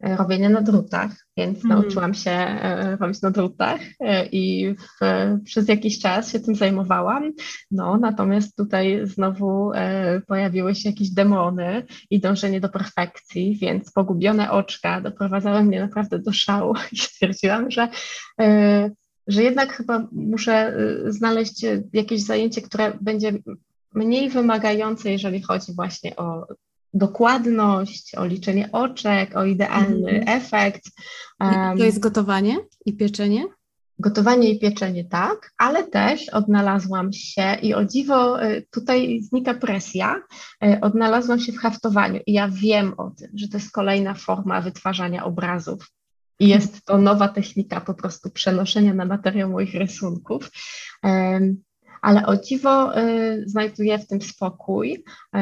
[0.05, 1.77] robienia na drutach, więc mm.
[1.77, 5.05] nauczyłam się e, robić na drutach e, i w,
[5.43, 7.31] przez jakiś czas się tym zajmowałam.
[7.71, 9.71] No, natomiast tutaj znowu
[10.27, 16.33] pojawiły się jakieś demony i dążenie do perfekcji, więc pogubione oczka doprowadzały mnie naprawdę do
[16.33, 17.87] szału i stwierdziłam, że
[19.27, 23.31] że jednak chyba muszę znaleźć jakieś zajęcie, które będzie
[23.95, 26.47] mniej wymagające, jeżeli chodzi właśnie o
[26.95, 30.23] dokładność, o liczenie oczek, o idealny mm.
[30.27, 30.83] efekt.
[31.39, 33.45] Um, to jest gotowanie i pieczenie?
[33.99, 40.21] Gotowanie i pieczenie tak, ale też odnalazłam się i o dziwo y, tutaj znika presja,
[40.63, 44.61] y, odnalazłam się w haftowaniu i ja wiem o tym, że to jest kolejna forma
[44.61, 45.91] wytwarzania obrazów.
[46.39, 50.51] I jest to nowa technika po prostu przenoszenia na materiał moich rysunków
[52.05, 55.03] ale o dziwo y, znajduję w tym spokój.
[55.35, 55.39] Y,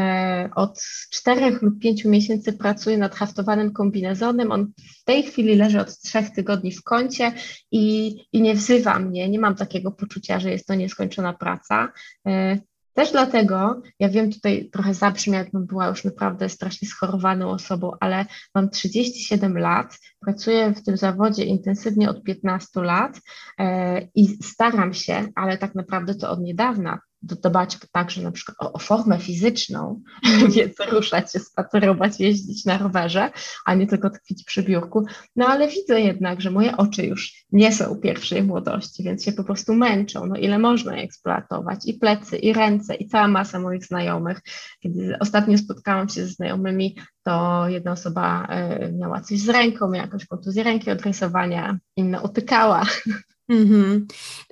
[0.55, 4.51] od czterech lub pięciu miesięcy pracuję nad haftowanym kombinezonem.
[4.51, 4.71] On
[5.01, 7.31] w tej chwili leży od trzech tygodni w kącie
[7.71, 9.29] i, i nie wzywa mnie.
[9.29, 11.91] Nie mam takiego poczucia, że jest to nieskończona praca.
[12.27, 12.61] Y,
[12.93, 18.25] też dlatego, ja wiem, tutaj trochę zabrzmi, jakbym była już naprawdę strasznie schorowaną osobą, ale
[18.55, 23.21] mam 37 lat, pracuję w tym zawodzie intensywnie od 15 lat
[23.59, 28.73] e, i staram się, ale tak naprawdę to od niedawna, dbać także na przykład o,
[28.73, 30.51] o formę fizyczną, mm.
[30.51, 33.31] więc ruszać się, spacerować, jeździć na rowerze,
[33.65, 35.05] a nie tylko tkwić przy biurku.
[35.35, 39.43] No ale widzę jednak, że moje oczy już nie są pierwszej młodości, więc się po
[39.43, 40.25] prostu męczą.
[40.25, 41.79] No ile można je eksploatować?
[41.85, 44.41] I plecy, i ręce, i cała masa moich znajomych.
[44.79, 50.05] Kiedy ostatnio spotkałam się ze znajomymi, to jedna osoba e, miała coś z ręką, miała
[50.05, 52.83] jakąś kontuzję ręki od rysowania, inna utykała.
[53.53, 54.07] Mhm.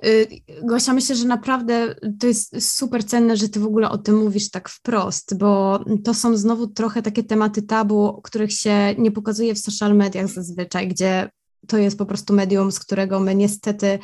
[0.06, 0.28] Y,
[0.62, 4.50] Gosia, myślę, że naprawdę to jest super cenne, że ty w ogóle o tym mówisz
[4.50, 9.58] tak wprost, bo to są znowu trochę takie tematy tabu, których się nie pokazuje w
[9.58, 11.30] social mediach zazwyczaj, gdzie
[11.66, 13.98] to jest po prostu medium, z którego my niestety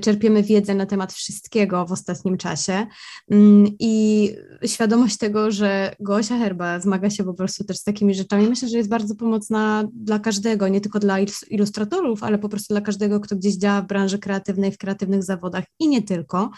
[0.00, 2.86] czerpiemy wiedzę na temat wszystkiego w ostatnim czasie.
[3.30, 4.34] Mm, I
[4.66, 8.76] świadomość tego, że Gosia Herba zmaga się po prostu też z takimi rzeczami, myślę, że
[8.76, 11.16] jest bardzo pomocna dla każdego, nie tylko dla
[11.50, 15.64] ilustratorów, ale po prostu dla każdego, kto gdzieś działa w branży kreatywnej, w kreatywnych zawodach
[15.78, 16.50] i nie tylko.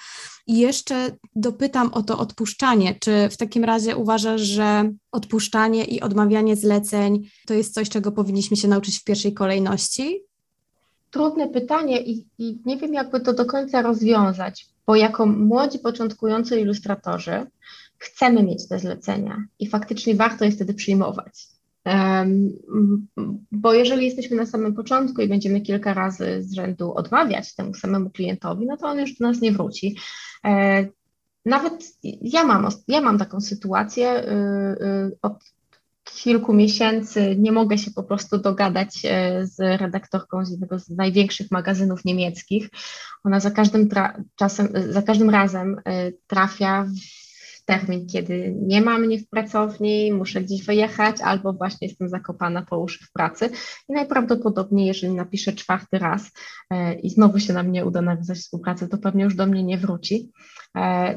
[0.47, 2.95] I jeszcze dopytam o to odpuszczanie.
[3.01, 8.57] Czy w takim razie uważasz, że odpuszczanie i odmawianie zleceń to jest coś, czego powinniśmy
[8.57, 10.30] się nauczyć w pierwszej kolejności?
[11.11, 16.61] Trudne pytanie i, i nie wiem, jakby to do końca rozwiązać, bo jako młodzi, początkujący
[16.61, 17.47] ilustratorzy
[17.99, 21.49] chcemy mieć te zlecenia i faktycznie warto je wtedy przyjmować.
[21.85, 22.53] Um,
[23.53, 28.11] bo jeżeli jesteśmy na samym początku i będziemy kilka razy z rzędu odmawiać temu samemu
[28.11, 29.97] klientowi, no to on już do nas nie wróci.
[30.45, 30.87] E,
[31.45, 31.85] nawet
[32.23, 34.25] ja mam, ja mam taką sytuację.
[34.25, 35.45] Y, y, od
[36.15, 41.51] kilku miesięcy nie mogę się po prostu dogadać e, z redaktorką z jednego z największych
[41.51, 42.69] magazynów niemieckich.
[43.25, 43.89] Ona za każdym,
[44.37, 46.87] czasem, za każdym razem e, trafia
[47.57, 52.63] w termin, kiedy nie ma mnie w pracowni, muszę gdzieś wyjechać, albo właśnie jestem zakopana
[52.63, 53.51] po uszy w pracy.
[53.89, 56.31] I najprawdopodobniej, jeżeli napiszę czwarty raz
[56.71, 59.79] e, i znowu się na mnie uda nawiązać współpracę, to pewnie już do mnie nie
[59.79, 60.33] wróci.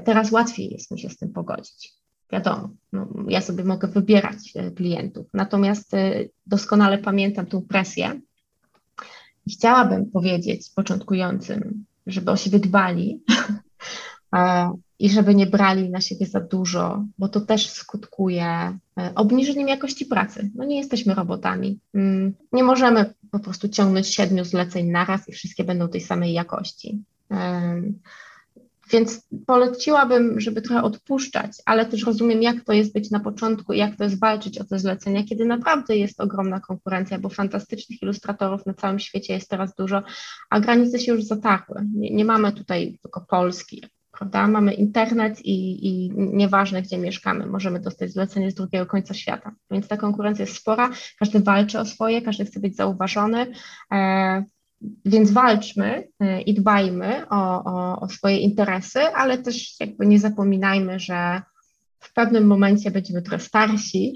[0.06, 2.03] Teraz łatwiej jest mi się z tym pogodzić
[2.34, 5.26] wiadomo, no, ja sobie mogę wybierać e, klientów.
[5.34, 6.14] Natomiast e,
[6.48, 8.22] doskonale pamiętam tą presję
[9.46, 13.24] i chciałabym powiedzieć początkującym, żeby o siebie dbali
[15.00, 18.78] i żeby nie brali na siebie za dużo, bo to też skutkuje e,
[19.16, 20.52] obniżeniem jakości pracy.
[20.56, 21.80] No nie jesteśmy robotami.
[21.94, 27.04] Mm, nie możemy po prostu ciągnąć siedmiu zleceń naraz i wszystkie będą tej samej jakości.
[28.94, 33.78] Więc poleciłabym, żeby trochę odpuszczać, ale też rozumiem, jak to jest być na początku i
[33.78, 38.66] jak to jest walczyć o te zlecenia, kiedy naprawdę jest ogromna konkurencja, bo fantastycznych ilustratorów
[38.66, 40.04] na całym świecie jest teraz dużo,
[40.50, 41.82] a granice się już zatarły.
[41.96, 44.48] Nie, nie mamy tutaj tylko Polski, prawda?
[44.48, 49.52] Mamy internet i, i nieważne, gdzie mieszkamy, możemy dostać zlecenie z drugiego końca świata.
[49.72, 53.52] Więc ta konkurencja jest spora, każdy walczy o swoje, każdy chce być zauważony.
[53.92, 54.44] E,
[55.06, 61.00] więc walczmy y, i dbajmy o, o, o, swoje interesy, ale też jakby nie zapominajmy,
[61.00, 61.42] że
[62.00, 64.16] w pewnym momencie będziemy trochę starsi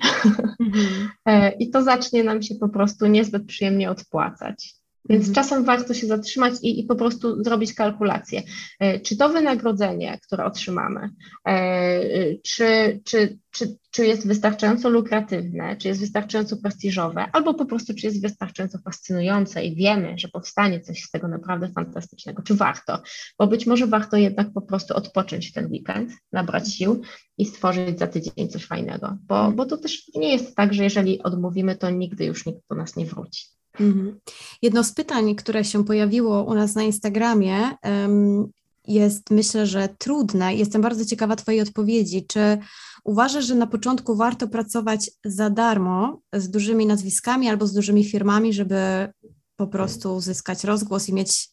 [0.60, 1.52] mm-hmm.
[1.60, 4.76] i to zacznie nam się po prostu niezbyt przyjemnie odpłacać.
[5.10, 5.36] Więc mhm.
[5.36, 8.44] czasem warto się zatrzymać i, i, po prostu zrobić kalkulację.
[8.80, 11.10] E, czy to wynagrodzenie, które otrzymamy,
[11.48, 17.94] e, czy, czy, czy, czy jest wystarczająco lukratywne, czy jest wystarczająco prestiżowe, albo po prostu
[17.94, 23.02] czy jest wystarczająco fascynujące i wiemy, że powstanie coś z tego naprawdę fantastycznego, czy warto,
[23.40, 27.02] bo być może warto jednak po prostu odpocząć ten weekend, nabrać sił
[27.38, 31.24] i stworzyć za tydzień coś fajnego, bo, bo to też nie jest tak, że jeżeli
[31.24, 33.58] odmówimy, to nigdy już nikt do nas nie wróci.
[33.80, 34.20] Mhm.
[34.62, 37.72] Jedno z pytań, które się pojawiło u nas na Instagramie,
[38.88, 40.56] jest myślę, że trudne.
[40.56, 42.26] Jestem bardzo ciekawa Twojej odpowiedzi.
[42.28, 42.58] Czy
[43.04, 48.54] uważasz, że na początku warto pracować za darmo z dużymi nazwiskami albo z dużymi firmami,
[48.54, 49.14] żeby
[49.56, 51.50] po prostu uzyskać rozgłos i mieć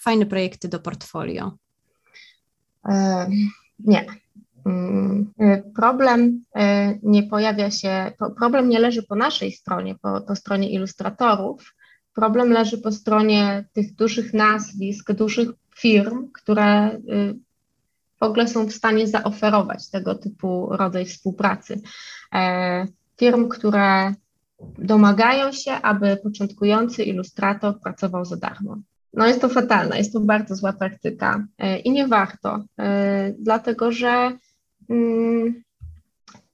[0.00, 1.52] fajne projekty do portfolio?
[2.88, 3.30] E,
[3.78, 4.06] nie.
[4.66, 10.36] Mm, y, problem y, nie pojawia się, problem nie leży po naszej stronie, po, po
[10.36, 11.74] stronie ilustratorów,
[12.14, 17.38] problem leży po stronie tych dużych nazwisk, dużych firm, które y,
[18.20, 21.80] w ogóle są w stanie zaoferować tego typu rodzaj współpracy.
[22.34, 24.14] E, firm, które
[24.78, 28.76] domagają się, aby początkujący ilustrator pracował za darmo.
[29.12, 31.46] No jest to fatalne, jest to bardzo zła praktyka
[31.84, 32.64] i nie warto,
[33.38, 34.38] dlatego że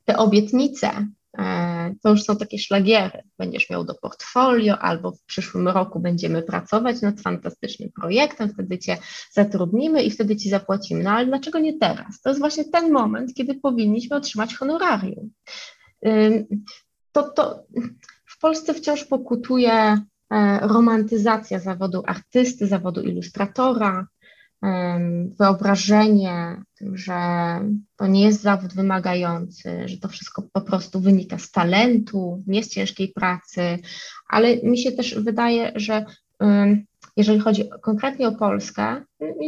[0.04, 1.06] te obietnice
[1.38, 3.22] E, to już są takie szlagiery.
[3.38, 8.96] Będziesz miał do portfolio, albo w przyszłym roku będziemy pracować nad fantastycznym projektem, wtedy cię
[9.32, 11.02] zatrudnimy i wtedy ci zapłacimy.
[11.02, 12.20] No ale dlaczego nie teraz?
[12.20, 15.30] To jest właśnie ten moment, kiedy powinniśmy otrzymać honorarium.
[17.12, 17.62] To, to
[18.26, 19.98] w Polsce wciąż pokutuje e,
[20.60, 24.06] romantyzacja zawodu artysty, zawodu ilustratora,
[25.38, 27.14] wyobrażenie, że
[27.96, 32.70] to nie jest zawód wymagający, że to wszystko po prostu wynika z talentu, nie z
[32.70, 33.78] ciężkiej pracy,
[34.28, 36.04] ale mi się też wydaje, że
[37.16, 39.04] jeżeli chodzi konkretnie o Polskę,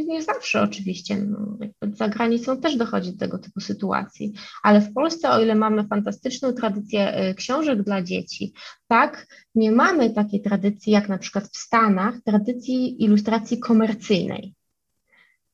[0.07, 1.59] nie, zawsze oczywiście, no,
[1.92, 6.53] za granicą też dochodzi do tego typu sytuacji, ale w Polsce, o ile mamy fantastyczną
[6.53, 8.53] tradycję y, książek dla dzieci,
[8.88, 14.55] tak, nie mamy takiej tradycji jak na przykład w Stanach, tradycji ilustracji komercyjnej.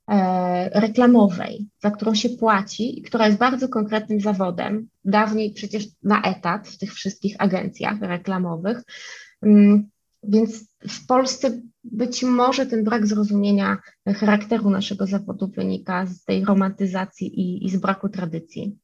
[0.09, 4.89] E, reklamowej, za którą się płaci i która jest bardzo konkretnym zawodem.
[5.05, 8.83] Dawniej przecież na etat w tych wszystkich agencjach reklamowych.
[9.43, 9.89] Mm,
[10.23, 17.41] więc w Polsce być może ten brak zrozumienia charakteru naszego zawodu wynika z tej romantyzacji
[17.41, 18.79] i, i z braku tradycji.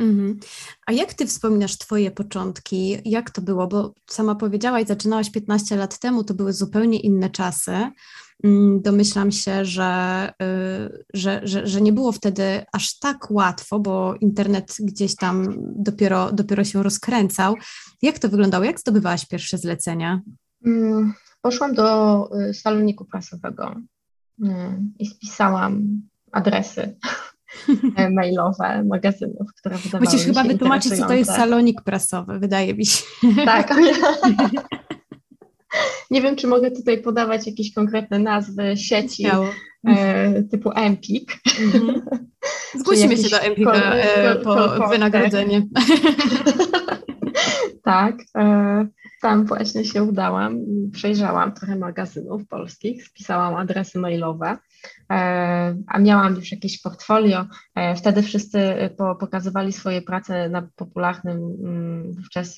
[0.00, 0.40] Mhm.
[0.86, 2.98] A jak ty wspominasz Twoje początki?
[3.04, 3.66] Jak to było?
[3.66, 7.90] Bo sama powiedziałaś, zaczynałaś 15 lat temu, to były zupełnie inne czasy.
[8.44, 14.14] Mm, domyślam się, że, y, że, że, że nie było wtedy aż tak łatwo, bo
[14.20, 17.54] internet gdzieś tam dopiero, dopiero się rozkręcał.
[18.02, 18.64] Jak to wyglądało?
[18.64, 20.20] Jak zdobywałaś pierwsze zlecenia?
[20.66, 23.76] Mm, poszłam do y, saloniku prasowego
[24.44, 24.48] y,
[24.98, 26.96] i spisałam adresy
[28.10, 33.02] mailowe magazynów, które wydawały Musisz chyba wytłumaczyć, co to jest salonik prasowy, wydaje mi się.
[33.44, 33.74] Tak.
[36.10, 39.26] Nie wiem, czy mogę tutaj podawać jakieś konkretne nazwy sieci
[39.86, 41.38] e, typu Empik.
[41.60, 42.02] Mhm.
[42.80, 45.62] Zgłosimy się do Empika e, po wynagrodzenie.
[47.82, 48.14] tak.
[48.36, 48.86] E,
[49.22, 50.58] tam właśnie się udałam.
[50.92, 54.58] Przejrzałam trochę magazynów polskich, spisałam adresy mailowe, e,
[55.86, 57.46] a miałam już jakieś portfolio.
[57.74, 62.56] E, wtedy wszyscy pokazywali swoje prace na popularnym mm, wówczas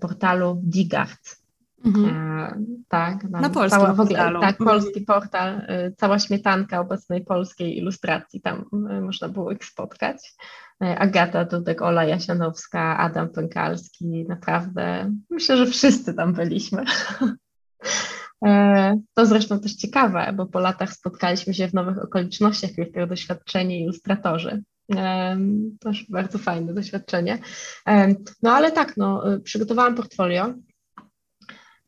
[0.00, 1.42] portalu Digart.
[1.84, 2.16] Mhm.
[2.16, 2.54] E,
[2.88, 4.54] tak, na polskim cała, w ogóle, Tak, mhm.
[4.54, 5.62] polski portal,
[5.96, 8.64] cała śmietanka obecnej polskiej ilustracji, tam
[9.02, 10.34] można było ich spotkać.
[10.82, 16.84] E, Agata Dudek, Ola Jasianowska, Adam Pękalski, naprawdę myślę, że wszyscy tam byliśmy.
[18.46, 23.80] E, to zresztą też ciekawe, bo po latach spotkaliśmy się w nowych okolicznościach jako doświadczeni
[23.80, 24.62] ilustratorzy.
[25.80, 27.38] Też bardzo fajne doświadczenie.
[28.42, 30.54] No ale tak, no, przygotowałam portfolio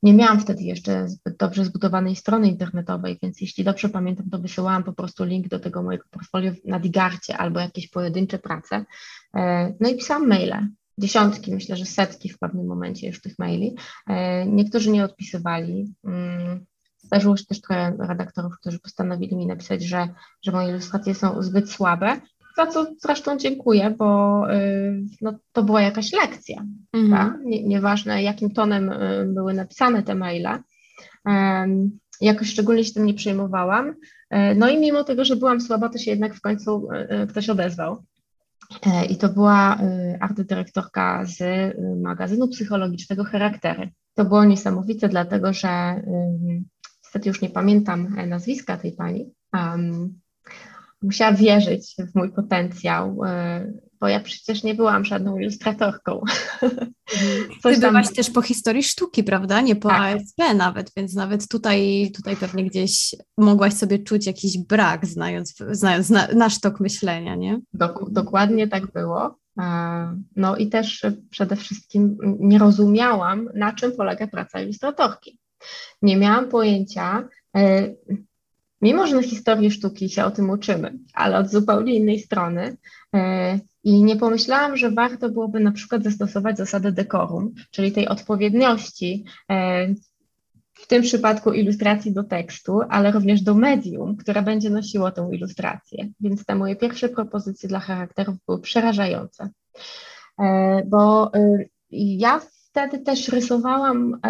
[0.05, 4.85] nie miałam wtedy jeszcze zbyt dobrze zbudowanej strony internetowej, więc jeśli dobrze pamiętam, to wysyłałam
[4.85, 8.85] po prostu link do tego mojego portfolio na Digarcie albo jakieś pojedyncze prace.
[9.37, 10.69] E, no i pisałam maile.
[10.99, 13.77] Dziesiątki, myślę, że setki w pewnym momencie już tych maili.
[14.07, 15.95] E, niektórzy nie odpisywali.
[16.05, 16.65] Mm,
[17.03, 20.09] zdarzyło się też trochę redaktorów, którzy postanowili mi napisać, że,
[20.43, 22.21] że moje ilustracje są zbyt słabe,
[22.57, 26.65] za co zresztą dziękuję, bo y, no, to była jakaś lekcja.
[26.93, 27.31] Mhm.
[27.31, 27.45] Tak?
[27.45, 30.63] Nie, nieważne, jakim tonem y, były napisane te maile.
[32.21, 33.95] Jakoś szczególnie się tym nie przejmowałam.
[34.31, 36.89] E, no i mimo tego, że byłam słaba, to się jednak w końcu
[37.25, 38.05] y, ktoś odezwał.
[38.87, 39.79] E, I to była
[40.21, 41.39] artydyrektorka z
[42.03, 43.91] magazynu psychologicznego Charaktery.
[44.15, 46.03] To było niesamowite, dlatego że
[47.03, 49.33] niestety już nie pamiętam nazwiska tej pani,
[51.03, 53.73] musiała wierzyć w mój potencjał, e,
[54.05, 56.21] bo ja przecież nie byłam żadną ilustratorką.
[57.63, 57.91] Coś Ty tam...
[57.91, 59.61] byłaś też po historii sztuki, prawda?
[59.61, 60.17] Nie po tak.
[60.17, 66.11] ASP nawet, więc nawet tutaj, tutaj pewnie gdzieś mogłaś sobie czuć jakiś brak, znając, znając
[66.11, 67.61] na, nasz tok myślenia, nie?
[67.73, 69.39] Dok dokładnie tak było.
[69.61, 75.39] E, no i też przede wszystkim nie rozumiałam, na czym polega praca ilustratorki.
[76.03, 77.95] Nie miałam pojęcia, e,
[78.83, 82.77] mimo że na historii sztuki się o tym uczymy, ale od zupełnie innej strony.
[83.15, 89.25] E, I nie pomyślałam, że warto byłoby na przykład zastosować zasadę dekorum, czyli tej odpowiedniości,
[89.51, 89.89] e,
[90.75, 96.09] w tym przypadku ilustracji do tekstu, ale również do medium, które będzie nosiło tę ilustrację.
[96.21, 99.51] Więc te moje pierwsze propozycje dla charakterów były przerażające,
[100.41, 101.33] e, bo
[101.91, 104.21] ja wtedy też rysowałam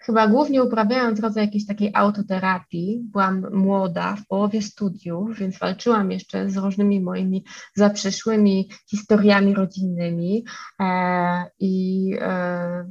[0.00, 3.00] chyba głównie uprawiając rodzaj jakiejś takiej autoterapii.
[3.12, 7.44] Byłam młoda, w połowie studiów, więc walczyłam jeszcze z różnymi moimi
[7.74, 10.44] zaprzeszłymi historiami rodzinnymi
[10.80, 12.90] e, i e,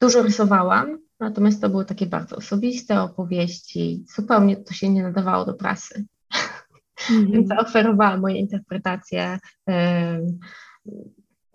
[0.00, 0.98] dużo rysowałam.
[1.20, 6.04] Natomiast to były takie bardzo osobiste opowieści, zupełnie to się nie nadawało do prasy.
[7.10, 7.32] Mm.
[7.32, 9.38] Więc zaoferowałam moje interpretacje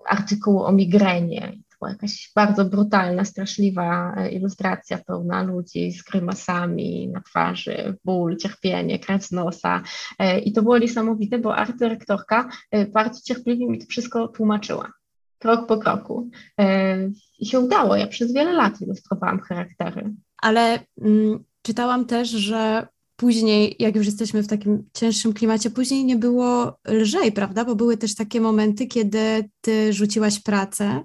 [0.08, 7.22] artykułu o migrenie była jakaś bardzo brutalna, straszliwa e, ilustracja pełna ludzi z grymasami na
[7.22, 9.84] twarzy, ból, cierpienie, krew z nosa.
[10.20, 14.92] E, I to było niesamowite, bo artyrektorka e, bardzo cierpliwie mi to wszystko tłumaczyła.
[15.40, 16.30] Krok po kroku.
[17.40, 17.96] I się udało.
[17.96, 20.14] Ja przez wiele lat ilustrowałam charaktery.
[20.38, 22.88] Ale mm, czytałam też, że
[23.22, 27.66] później, jak już jesteśmy w takim cięższym klimacie, później nie było lżej, prawda?
[27.66, 31.04] Bo były też takie momenty, kiedy ty rzuciłaś pracę,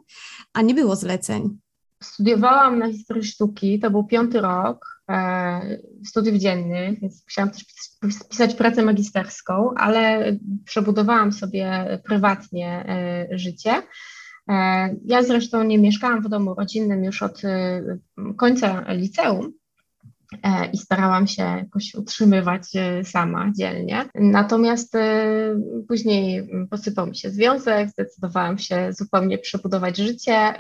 [0.52, 1.58] a nie było zleceń.
[2.02, 7.64] Studiowałam na historii sztuki, to był piąty rok e, studiów dziennych, więc musiałam też
[8.30, 10.32] pisać pracę magisterską, ale
[10.64, 13.82] przebudowałam sobie prywatnie e, życie.
[14.48, 17.82] E, ja zresztą nie mieszkałam w domu rodzinnym już od e,
[18.36, 19.52] końca liceum,
[20.72, 24.08] i starałam się jakoś utrzymywać e, sama dzielnie.
[24.14, 30.54] Natomiast e, później posypał mi się związek, zdecydowałam się zupełnie przebudować życie,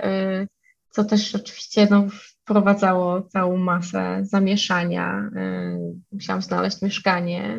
[0.90, 2.06] co też oczywiście no,
[2.42, 5.30] wprowadzało całą masę zamieszania.
[6.12, 7.58] Musiałam znaleźć mieszkanie,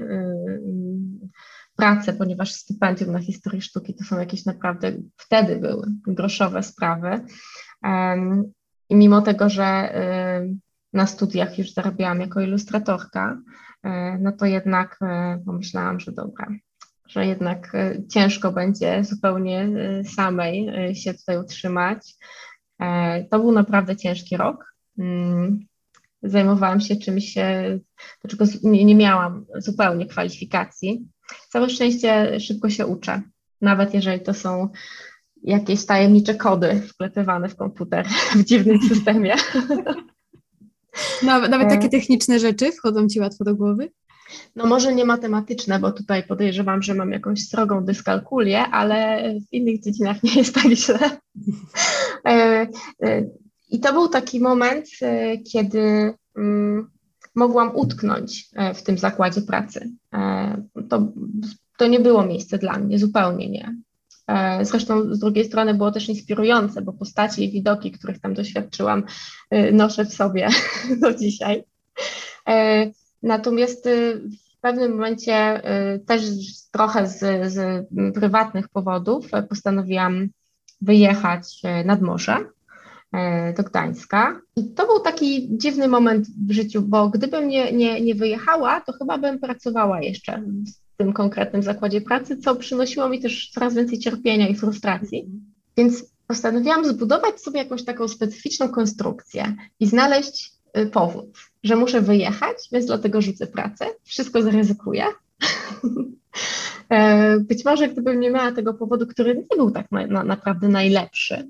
[1.76, 7.20] pracę, ponieważ stypendium na historii sztuki to są jakieś naprawdę wtedy były groszowe sprawy.
[8.90, 9.94] I mimo tego, że
[10.98, 13.38] na studiach już zarabiałam jako ilustratorka,
[13.84, 16.48] e, no to jednak e, pomyślałam, że dobra,
[17.08, 19.70] że jednak e, ciężko będzie zupełnie
[20.16, 22.16] samej się tutaj utrzymać.
[23.32, 24.74] To był naprawdę ciężki rok.
[24.98, 25.60] Mm,
[26.24, 27.36] zajmowałam się czymś,
[28.24, 31.08] do czego nie, miałam zupełnie kwalifikacji.
[31.50, 33.22] Całe szczęście szybko się uczę,
[33.62, 34.70] nawet jeżeli to są
[35.44, 39.36] jakieś tajemnicze kody wklepywane w komputer w dziwnym systemie.
[41.24, 41.90] Nawet, nawet takie e.
[41.90, 43.92] techniczne rzeczy wchodzą Ci łatwo do głowy?
[44.56, 49.84] No może nie matematyczne, bo tutaj podejrzewam, że mam jakąś srogą dyskalkulię, ale w innych
[49.84, 51.00] dziedzinach nie jest tak źle.
[52.26, 52.68] E,
[53.04, 53.30] e,
[53.70, 54.86] I to był taki moment,
[55.52, 56.90] kiedy mm,
[57.36, 59.92] mogłam utknąć w tym zakładzie pracy.
[60.90, 61.08] To,
[61.78, 63.76] to nie było miejsce dla mnie, zupełnie nie.
[64.28, 69.04] E, zresztą z drugiej strony było też inspirujące, bo postaci i widoki, których tam doświadczyłam,
[69.50, 70.48] e, noszę w sobie
[71.02, 71.64] do dzisiaj.
[72.48, 72.86] E,
[73.24, 73.90] natomiast
[74.58, 75.62] w pewnym momencie
[76.08, 76.22] też
[76.72, 77.20] trochę z,
[77.54, 80.28] z prywatnych powodów postanowiłam
[80.82, 82.38] wyjechać nad morze
[83.58, 84.42] do Gdańska.
[84.56, 88.94] I to był taki dziwny moment w życiu, bo gdybym nie, nie, nie wyjechała, to
[88.94, 90.44] chyba bym pracowała jeszcze
[90.98, 95.30] tym konkretnym zakładzie pracy, co przynosiło mi też coraz więcej cierpienia i frustracji.
[95.78, 102.58] Więc postanowiłam zbudować sobie jakąś taką specyficzną konstrukcję i znaleźć y, powód, że muszę wyjechać,
[102.72, 105.04] więc dlatego rzucę pracę, wszystko zaryzykuję.
[106.90, 110.68] E, być może gdybym nie miała tego powodu, który nie był tak na, na, naprawdę
[110.68, 111.50] najlepszy,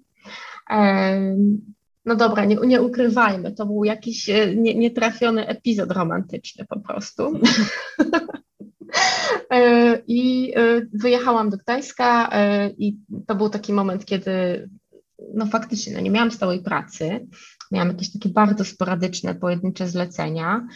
[0.70, 1.36] e,
[2.08, 7.34] no dobra, nie, nie ukrywajmy, to był jakiś e, nie, nietrafiony epizod romantyczny po prostu.
[9.52, 12.30] E, I e, wyjechałam do Gdańska
[12.78, 12.98] i
[13.28, 14.32] to był taki moment, kiedy
[15.34, 17.28] no faktycznie no nie miałam stałej pracy,
[17.72, 20.68] miałam jakieś takie bardzo sporadyczne, pojedyncze zlecenia,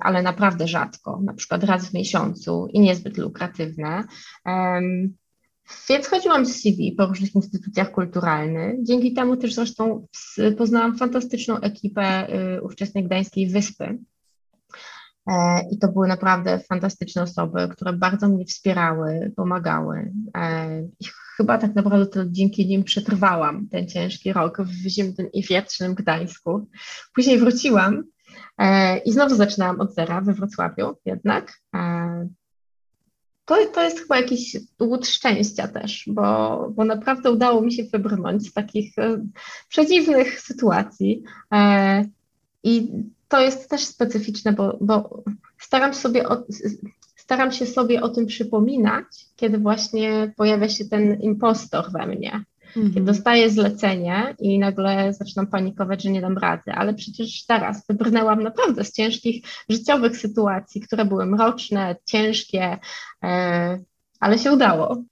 [0.00, 4.04] ale naprawdę rzadko, na przykład raz w miesiącu i niezbyt lukratywne.
[5.88, 8.82] Więc chodziłam z CV po różnych instytucjach kulturalnych.
[8.82, 10.06] Dzięki temu też zresztą
[10.58, 12.26] poznałam fantastyczną ekipę
[12.62, 13.98] ówczesnej Gdańskiej Wyspy,
[15.26, 20.12] E, I to były naprawdę fantastyczne osoby, które bardzo mnie wspierały, pomagały.
[20.36, 21.04] E, I
[21.36, 26.68] chyba tak naprawdę to dzięki nim przetrwałam ten ciężki rok w zimnym i wietrznym Gdańsku.
[27.14, 28.02] Później wróciłam
[28.58, 31.52] e, i znowu zaczynałam od zera we Wrocławiu jednak.
[33.52, 38.48] To, to jest chyba jakiś łód szczęścia też, bo, bo naprawdę udało mi się wybrnąć
[38.48, 38.94] z takich
[39.68, 41.22] przedziwnych sytuacji.
[42.64, 42.88] I
[43.28, 45.22] to jest też specyficzne, bo, bo
[45.58, 46.44] staram, sobie o,
[47.16, 49.04] staram się sobie o tym przypominać,
[49.36, 52.44] kiedy właśnie pojawia się ten impostor we mnie.
[52.76, 52.94] Mhm.
[52.94, 58.42] Kiedy dostaję zlecenie i nagle zaczynam panikować, że nie dam rady, ale przecież teraz wybrnęłam
[58.42, 62.78] naprawdę z ciężkich życiowych sytuacji, które były mroczne, ciężkie,
[63.24, 63.78] e,
[64.20, 65.02] ale się udało.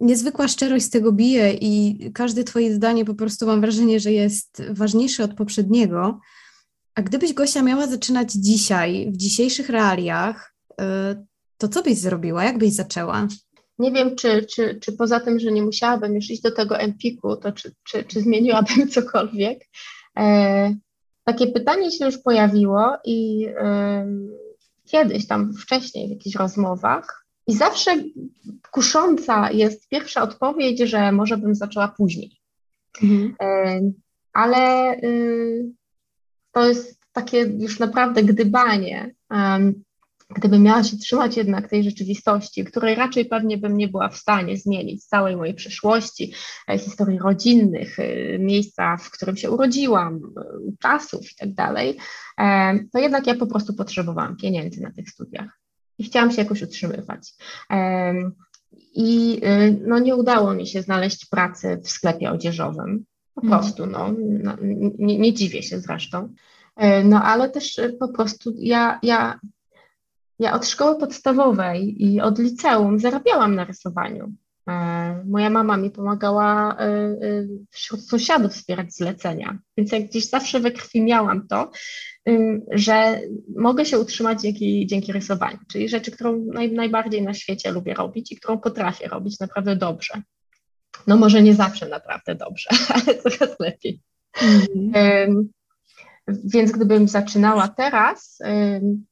[0.00, 4.62] Niezwykła szczerość z tego bije i każde Twoje zdanie po prostu mam wrażenie, że jest
[4.70, 6.20] ważniejsze od poprzedniego
[6.94, 10.54] A gdybyś Gosia miała zaczynać dzisiaj, w dzisiejszych realiach,
[11.58, 12.44] to co byś zrobiła?
[12.44, 13.28] Jak byś zaczęła?
[13.78, 17.36] Nie wiem, czy, czy, czy poza tym, że nie musiałabym już iść do tego Empiku,
[17.36, 19.58] to czy, czy, czy zmieniłabym cokolwiek.
[20.18, 20.74] E,
[21.24, 24.06] takie pytanie się już pojawiło i e,
[24.84, 28.04] kiedyś tam wcześniej w jakichś rozmowach i zawsze
[28.70, 32.40] kusząca jest pierwsza odpowiedź, że może bym zaczęła później.
[33.02, 33.34] Mhm.
[33.42, 33.80] E,
[34.32, 35.72] ale y,
[36.52, 39.14] to jest takie już naprawdę gdybanie
[40.34, 44.56] gdybym miała się trzymać jednak tej rzeczywistości, której raczej pewnie bym nie była w stanie
[44.56, 46.32] zmienić całej mojej przeszłości,
[46.68, 50.44] e, historii rodzinnych, e, miejsca, w którym się urodziłam, e,
[50.82, 51.98] czasów i tak dalej,
[52.92, 55.60] to jednak ja po prostu potrzebowałam pieniędzy na tych studiach
[55.98, 57.34] i chciałam się jakoś utrzymywać.
[58.94, 59.40] I
[59.86, 63.04] no, nie udało mi się znaleźć pracy w sklepie odzieżowym.
[63.34, 63.60] Po mhm.
[63.60, 64.56] prostu, no, no
[64.98, 66.34] nie, nie dziwię się zresztą.
[67.04, 69.40] No ale też po prostu ja, ja
[70.38, 74.32] ja od szkoły podstawowej i od liceum zarabiałam na rysowaniu.
[74.68, 77.16] E, moja mama mi pomagała e, e,
[77.70, 81.70] wśród sąsiadów wspierać zlecenia, więc jak gdzieś zawsze we krwi miałam to,
[82.72, 83.20] że
[83.56, 88.32] mogę się utrzymać dzięki, dzięki rysowaniu, czyli rzeczy, którą naj, najbardziej na świecie lubię robić
[88.32, 90.22] i którą potrafię robić naprawdę dobrze.
[91.06, 94.00] No może nie zawsze naprawdę dobrze, ale coraz lepiej.
[94.36, 95.44] Mm-hmm.
[96.28, 98.38] Więc gdybym zaczynała teraz,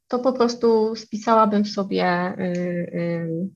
[0.09, 3.49] to po prostu spisałabym sobie y, y,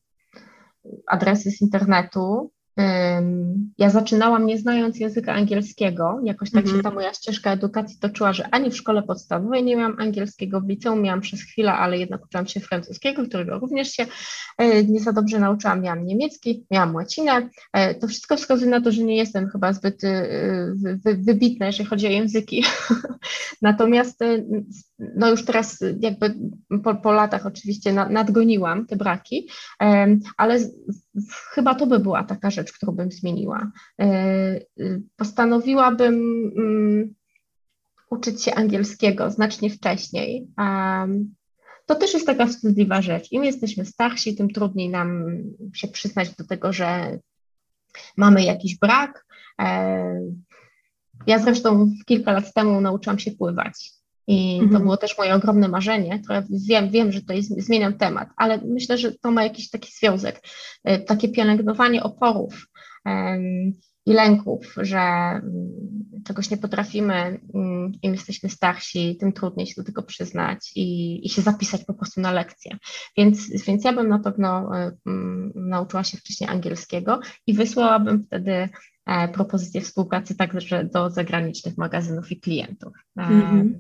[1.07, 2.53] adresy z internetu.
[3.79, 6.83] Ja zaczynałam nie znając języka angielskiego, jakoś tak się mhm.
[6.83, 11.03] ta moja ścieżka edukacji toczyła, że ani w szkole podstawowej nie miałam angielskiego, w liceum
[11.03, 14.07] miałam przez chwilę, ale jednak uczyłam się francuskiego, którego również się
[14.63, 15.81] y, nie za dobrze nauczyłam.
[15.81, 17.49] Miałam niemiecki, miałam łacinę.
[18.01, 20.03] To wszystko wskazuje na to, że nie jestem chyba zbyt
[21.05, 22.65] wybitna, jeżeli chodzi o języki.
[23.63, 24.21] Natomiast
[25.17, 26.35] no już teraz jakby
[26.85, 29.49] po, po latach oczywiście nadgoniłam te braki,
[30.37, 30.59] ale
[31.53, 33.71] chyba to by była taka rzecz, którą bym zmieniła.
[34.01, 34.61] E,
[35.17, 36.15] postanowiłabym
[36.57, 37.15] mm,
[38.11, 40.49] uczyć się angielskiego znacznie wcześniej.
[41.87, 43.33] To też jest taka wstydliwa rzecz.
[43.33, 45.25] Im jesteśmy starsi, tym trudniej nam
[45.75, 47.19] się przyznać do tego, że
[48.17, 49.27] mamy jakiś brak.
[49.61, 50.21] E,
[51.27, 53.94] ja zresztą kilka lat temu nauczyłam się pływać.
[54.27, 54.83] I to mhm.
[54.83, 56.23] było też moje ogromne marzenie.
[56.69, 60.41] Wiem, wiem, że tutaj zmieniam temat, ale myślę, że to ma jakiś taki związek,
[60.85, 62.67] e, takie pielęgnowanie oporów
[64.07, 65.01] i lęków, że
[65.43, 71.21] um, czegoś nie potrafimy, um, im jesteśmy starsi, tym trudniej się do tego przyznać i,
[71.27, 72.77] i się zapisać po prostu na lekcję.
[73.17, 74.71] Więc, więc ja bym na pewno
[75.07, 78.69] um, nauczyła się wcześniej angielskiego i wysłałabym wtedy
[79.07, 82.93] e, propozycję współpracy także do zagranicznych magazynów i klientów.
[83.19, 83.73] Mm-hmm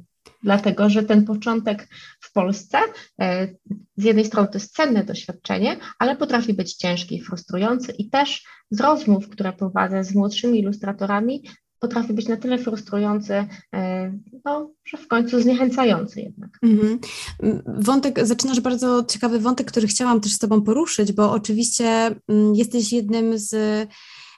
[0.42, 1.88] dlatego że ten początek
[2.20, 2.78] w Polsce
[3.20, 3.48] e,
[3.96, 8.44] z jednej strony to jest cenne doświadczenie, ale potrafi być ciężki i frustrujący i też
[8.70, 11.42] z rozmów, które prowadzę z młodszymi ilustratorami,
[11.78, 14.12] potrafi być na tyle frustrujący, e,
[14.44, 16.50] no, że w końcu zniechęcający jednak.
[16.62, 16.98] Mhm.
[17.66, 21.84] Wątek, zaczynasz bardzo ciekawy wątek, który chciałam też z Tobą poruszyć, bo oczywiście
[22.28, 23.54] mm, jesteś jednym z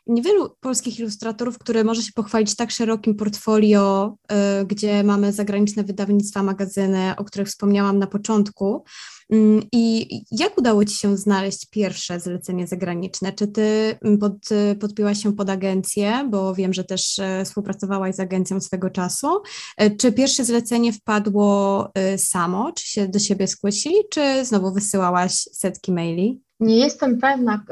[0.06, 4.14] niewielu polskich ilustratorów, które może się pochwalić tak szerokim portfolio,
[4.62, 8.84] y, gdzie mamy zagraniczne wydawnictwa, magazyny, o których wspomniałam na początku.
[9.30, 13.32] Mm, I jak udało Ci się znaleźć pierwsze zlecenie zagraniczne?
[13.32, 14.32] Czy Ty mm, pod,
[14.80, 19.28] podpiłaś się pod agencję, bo wiem, że też e, współpracowałaś z agencją swego czasu.
[19.76, 22.72] E, czy pierwsze zlecenie wpadło e, samo?
[22.72, 26.42] Czy się do siebie skłosili, czy znowu wysyłałaś setki maili?
[26.60, 27.64] Nie jestem pewna,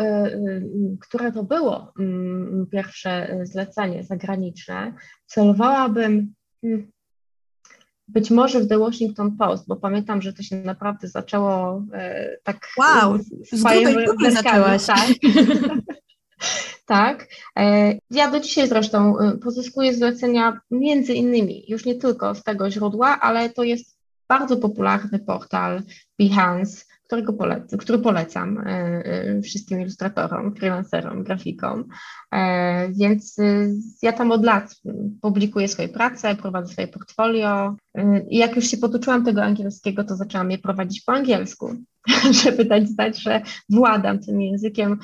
[1.01, 4.95] które to było mm, pierwsze zlecenie zagraniczne.
[5.27, 6.35] Celowałabym
[8.09, 12.69] być może w The Washington Post, bo pamiętam, że to się naprawdę zaczęło e, tak.
[12.79, 13.19] Wow,
[13.53, 13.63] z
[14.07, 14.87] grubej zaczęłaś.
[14.87, 15.09] Tak.
[16.87, 17.29] tak.
[18.11, 23.51] Ja do dzisiaj zresztą pozyskuję zlecenia między innymi, już nie tylko z tego źródła, ale
[23.51, 23.99] to jest
[24.29, 25.83] bardzo popularny portal
[26.19, 31.85] Behance, którego polec który polecam e, e, wszystkim ilustratorom, freelancerom, grafikom.
[32.35, 33.37] E, więc
[34.03, 34.75] ja tam od lat
[35.23, 37.77] publikuję swoje prace, prowadzę swoje portfolio
[38.29, 41.75] i jak już się potuczyłam tego angielskiego, to zaczęłam je prowadzić po angielsku,
[42.43, 44.99] żeby dać znać, że władam tym językiem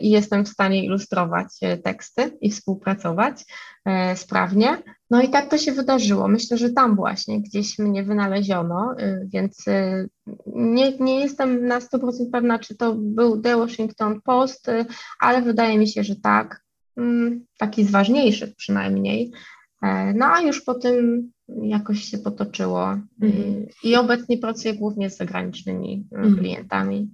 [0.00, 1.46] i jestem w stanie ilustrować
[1.84, 3.44] teksty i współpracować
[4.14, 4.82] sprawnie.
[5.10, 6.28] No i tak to się wydarzyło.
[6.28, 9.64] Myślę, że tam właśnie gdzieś mnie wynaleziono, więc
[10.46, 14.66] nie, nie jestem na 100% pewna, czy to był The Washington Post,
[15.20, 16.65] ale wydaje mi się, że tak.
[16.96, 19.32] Mm, taki z ważniejszych przynajmniej.
[19.82, 21.30] E, no a już po tym
[21.62, 22.98] jakoś się potoczyło.
[23.22, 23.66] Mhm.
[23.82, 26.36] I obecnie pracuję głównie z zagranicznymi mhm.
[26.36, 27.10] klientami.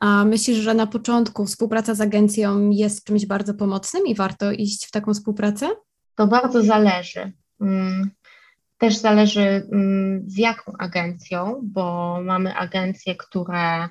[0.00, 4.86] A myślisz, że na początku współpraca z agencją jest czymś bardzo pomocnym i warto iść
[4.86, 5.68] w taką współpracę?
[6.14, 7.32] To bardzo zależy.
[7.60, 8.10] Mm,
[8.78, 13.88] też zależy mm, z jaką agencją, bo mamy agencje, które e,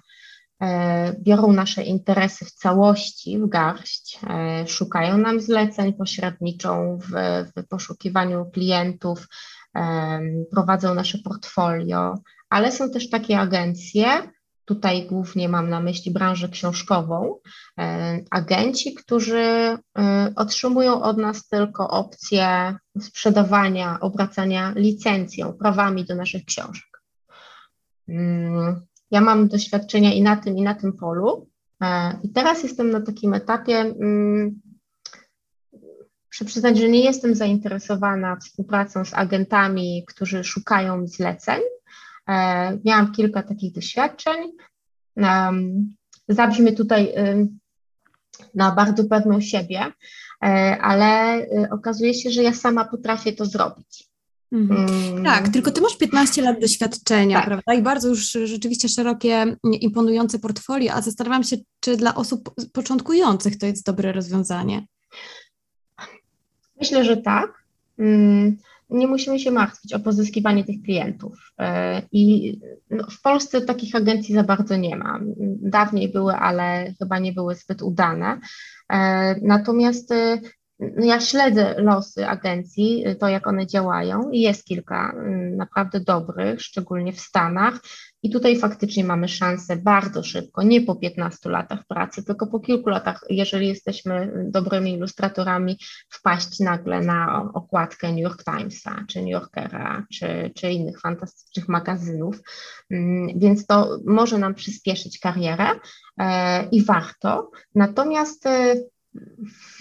[1.20, 7.12] biorą nasze interesy w całości, w garść, e, szukają nam zleceń, pośredniczą w,
[7.56, 9.28] w poszukiwaniu klientów,
[9.76, 10.20] e,
[10.52, 12.18] prowadzą nasze portfolio,
[12.50, 14.22] ale są też takie agencje,
[14.68, 17.40] Tutaj głównie mam na myśli branżę książkową.
[17.80, 19.78] E, agenci, którzy e,
[20.36, 27.02] otrzymują od nas tylko opcję sprzedawania, obracania licencją, prawami do naszych książek.
[29.12, 31.50] Ja mam doświadczenia i na tym, i na tym polu.
[31.84, 34.62] E, I teraz jestem na takim etapie, mm,
[36.28, 41.62] muszę przyznać, że nie jestem zainteresowana współpracą z agentami, którzy szukają zleceń,
[42.28, 44.52] E, miałam kilka takich doświadczeń.
[46.30, 47.14] Zabrzmi tutaj
[48.56, 49.86] na bardzo pewną siebie,
[50.44, 50.48] e,
[50.82, 54.10] ale okazuje się, że ja sama potrafię to zrobić.
[54.52, 55.24] Mhm.
[55.24, 57.46] Tak, tylko ty masz 15 lat doświadczenia, tak.
[57.46, 57.74] prawda?
[57.74, 63.66] I bardzo już rzeczywiście szerokie, imponujące portfolio, a zastanawiam się, czy dla osób początkujących to
[63.66, 64.86] jest dobre rozwiązanie.
[66.80, 67.64] Myślę, że tak.
[68.00, 68.58] Mm,
[68.90, 71.34] nie musimy się martwić o pozyskiwanie tych klientów.
[71.60, 72.54] E, I
[72.90, 75.20] no, w Polsce takich agencji za bardzo nie ma.
[75.62, 78.40] Dawniej były, ale chyba nie były zbyt udane.
[78.90, 80.40] E, natomiast e,
[80.80, 87.14] ja śledzę losy agencji, to jak one działają i jest kilka mm, naprawdę dobrych, szczególnie
[87.14, 87.80] w Stanach.
[88.24, 92.90] I tutaj faktycznie mamy szansę bardzo szybko, nie po 15 latach pracy, tylko po kilku
[92.90, 95.78] latach, jeżeli jesteśmy dobrymi ilustratorami,
[96.10, 102.40] wpaść nagle na okładkę New York Timesa, czy New Yorkera, czy, czy innych fantastycznych magazynów.
[102.92, 105.68] Mm, więc to może nam przyspieszyć karierę
[106.20, 107.52] e, i warto.
[107.76, 108.76] Natomiast e,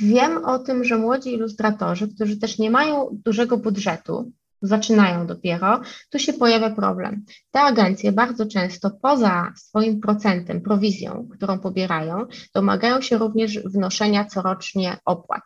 [0.00, 4.32] Wiem o tym, że młodzi ilustratorzy, którzy też nie mają dużego budżetu,
[4.62, 5.80] zaczynają dopiero,
[6.10, 7.24] tu się pojawia problem.
[7.50, 14.96] Te agencje bardzo często poza swoim procentem, prowizją, którą pobierają, domagają się również wnoszenia corocznie
[15.04, 15.42] opłat.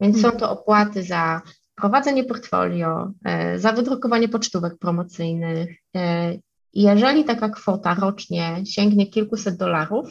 [0.00, 1.42] Więc są to opłaty za
[1.74, 5.68] prowadzenie portfolio, e, za wydrukowanie pocztówek promocyjnych.
[5.96, 6.34] E,
[6.72, 10.10] jeżeli taka kwota rocznie sięgnie kilkuset dolarów,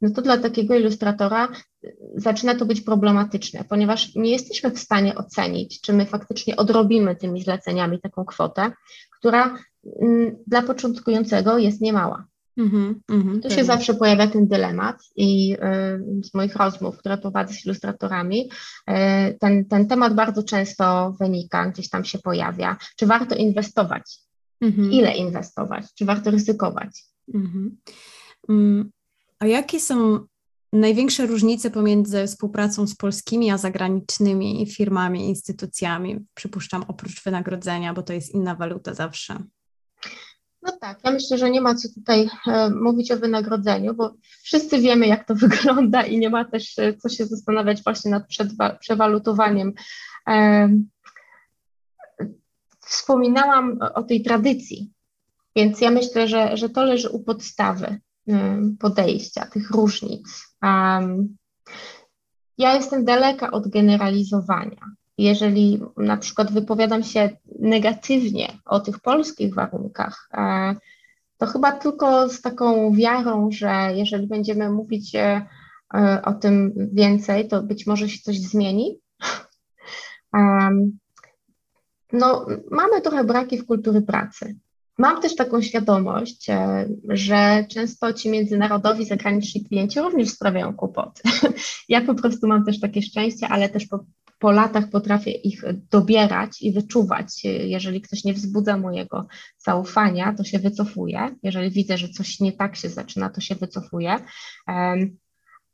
[0.00, 1.48] no to dla takiego ilustratora
[1.84, 7.16] y, zaczyna to być problematyczne, ponieważ nie jesteśmy w stanie ocenić, czy my faktycznie odrobimy
[7.16, 8.72] tymi zleceniami taką kwotę,
[9.18, 9.58] która
[10.02, 12.26] mm, dla początkującego jest niemała.
[12.58, 17.54] Mm -hmm, tu się zawsze pojawia ten dylemat i y, z moich rozmów, które prowadzę
[17.54, 18.50] z ilustratorami,
[18.90, 18.94] y,
[19.40, 22.76] ten, ten temat bardzo często wynika, gdzieś tam się pojawia.
[22.96, 24.18] Czy warto inwestować?
[24.60, 24.92] Mm -hmm.
[24.92, 25.84] Ile inwestować?
[25.94, 27.04] Czy warto ryzykować?
[29.40, 30.26] A jakie są
[30.72, 36.26] największe różnice pomiędzy współpracą z polskimi a zagranicznymi firmami, instytucjami?
[36.34, 39.38] Przypuszczam, oprócz wynagrodzenia, bo to jest inna waluta zawsze.
[40.62, 44.78] No tak, ja myślę, że nie ma co tutaj e, mówić o wynagrodzeniu, bo wszyscy
[44.78, 48.24] wiemy, jak to wygląda i nie ma też e, co się zastanawiać właśnie nad
[48.80, 49.72] przewalutowaniem.
[50.28, 50.68] E,
[52.80, 54.92] wspominałam o tej tradycji,
[55.56, 58.00] więc ja myślę, że, że to leży u podstawy.
[58.78, 60.54] Podejścia, tych różnic.
[62.58, 64.80] Ja jestem daleka od generalizowania.
[65.18, 70.74] Jeżeli na przykład wypowiadam się negatywnie o tych polskich warunkach, e,
[71.38, 75.46] to chyba tylko z taką wiarą, że jeżeli będziemy mówić e,
[75.94, 78.98] e, o tym więcej, to być może się coś zmieni.
[82.12, 84.56] No, mamy trochę braki w kultury pracy.
[84.98, 91.22] Mam też taką świadomość, e, że często ci międzynarodowi, zagraniczni klienci również sprawiają kłopoty.
[91.88, 94.04] Ja po prostu mam też takie szczęście, ale też po,
[94.38, 97.44] po latach potrafię ich dobierać i wyczuwać.
[97.44, 99.26] Jeżeli ktoś nie wzbudza mojego
[99.58, 101.36] zaufania, to się wycofuję.
[101.42, 104.16] Jeżeli widzę, że coś nie tak się zaczyna, to się wycofuję.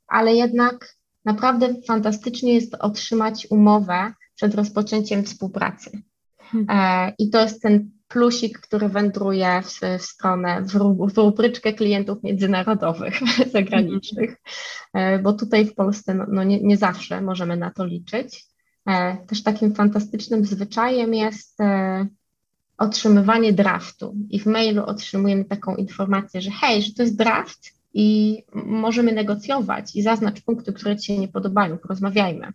[0.07, 6.03] Ale jednak naprawdę fantastycznie jest otrzymać umowę przed rozpoczęciem współpracy.
[6.39, 6.66] Hmm.
[6.70, 10.73] E, I to jest ten plusik, który wędruje w, w stronę, w,
[11.13, 13.21] w rubryczkę klientów międzynarodowych,
[13.53, 14.37] zagranicznych,
[14.95, 18.45] e, bo tutaj w Polsce no, no nie, nie, zawsze możemy na to liczyć.
[18.87, 22.07] E, też takim fantastycznym zwyczajem jest e,
[22.79, 28.39] otrzymywanie draftu i w mailu otrzymujemy taką informację, że hej, że to jest draft i
[28.55, 32.53] możemy negocjować i zaznacz punkty, które Ci się nie podobają, porozmawiajmy.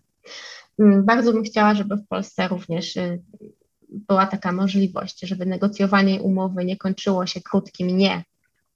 [0.79, 2.97] Mm, bardzo bym chciała, żeby w Polsce również
[3.91, 8.23] była taka możliwość, żeby negocjowanie umowy nie kończyło się krótkim nie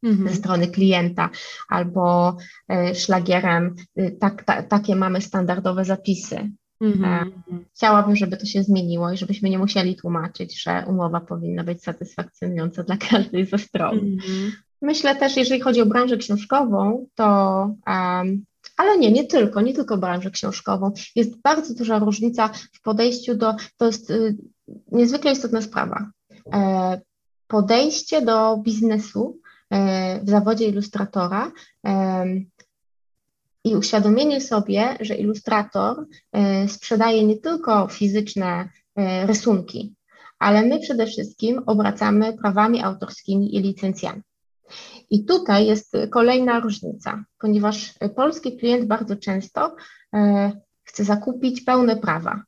[0.03, 0.29] mhm.
[0.29, 1.29] ze strony klienta
[1.69, 2.37] albo
[2.69, 6.51] e, szlagierem, y, tak, ta, takie mamy standardowe zapisy.
[6.81, 7.03] Mhm.
[7.05, 7.31] E,
[7.75, 12.83] chciałabym, żeby to się zmieniło i żebyśmy nie musieli tłumaczyć, że umowa powinna być satysfakcjonująca
[12.83, 13.97] dla każdej ze stron.
[13.97, 14.51] Mhm.
[14.81, 17.25] Myślę też, jeżeli chodzi o branżę książkową, to
[17.87, 18.45] um,
[18.77, 20.91] ale nie, nie tylko, nie tylko branżę książkową.
[21.15, 24.37] Jest bardzo duża różnica w podejściu do, to jest y,
[24.91, 26.11] niezwykle istotna sprawa.
[26.53, 27.01] E,
[27.47, 29.39] podejście do biznesu
[29.69, 31.51] e, w zawodzie ilustratora
[31.85, 32.25] e,
[33.65, 36.05] i uświadomienie sobie, że ilustrator
[36.67, 38.69] sprzedaje nie tylko fizyczne
[39.25, 39.95] rysunki,
[40.39, 44.21] ale my przede wszystkim obracamy prawami autorskimi i licencjami.
[45.09, 49.75] I tutaj jest kolejna różnica, ponieważ polski klient bardzo często
[50.83, 52.43] chce zakupić pełne prawa.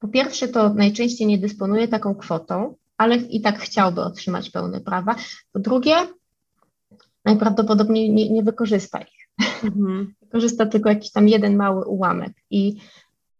[0.00, 5.16] Po pierwsze, to najczęściej nie dysponuje taką kwotą, ale i tak chciałby otrzymać pełne prawa.
[5.52, 5.94] Po drugie,
[7.24, 9.28] najprawdopodobniej nie, nie wykorzysta ich.
[9.64, 10.14] Mhm.
[10.22, 12.32] Wykorzysta tylko jakiś tam jeden mały ułamek.
[12.50, 12.76] I,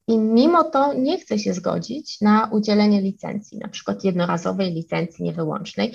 [0.06, 5.92] I mimo to nie chce się zgodzić na udzielenie licencji, na przykład jednorazowej licencji niewyłącznej.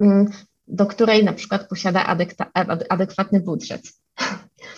[0.00, 0.30] Mm,
[0.66, 2.16] do której na przykład posiada
[2.88, 3.82] adekwatny budżet.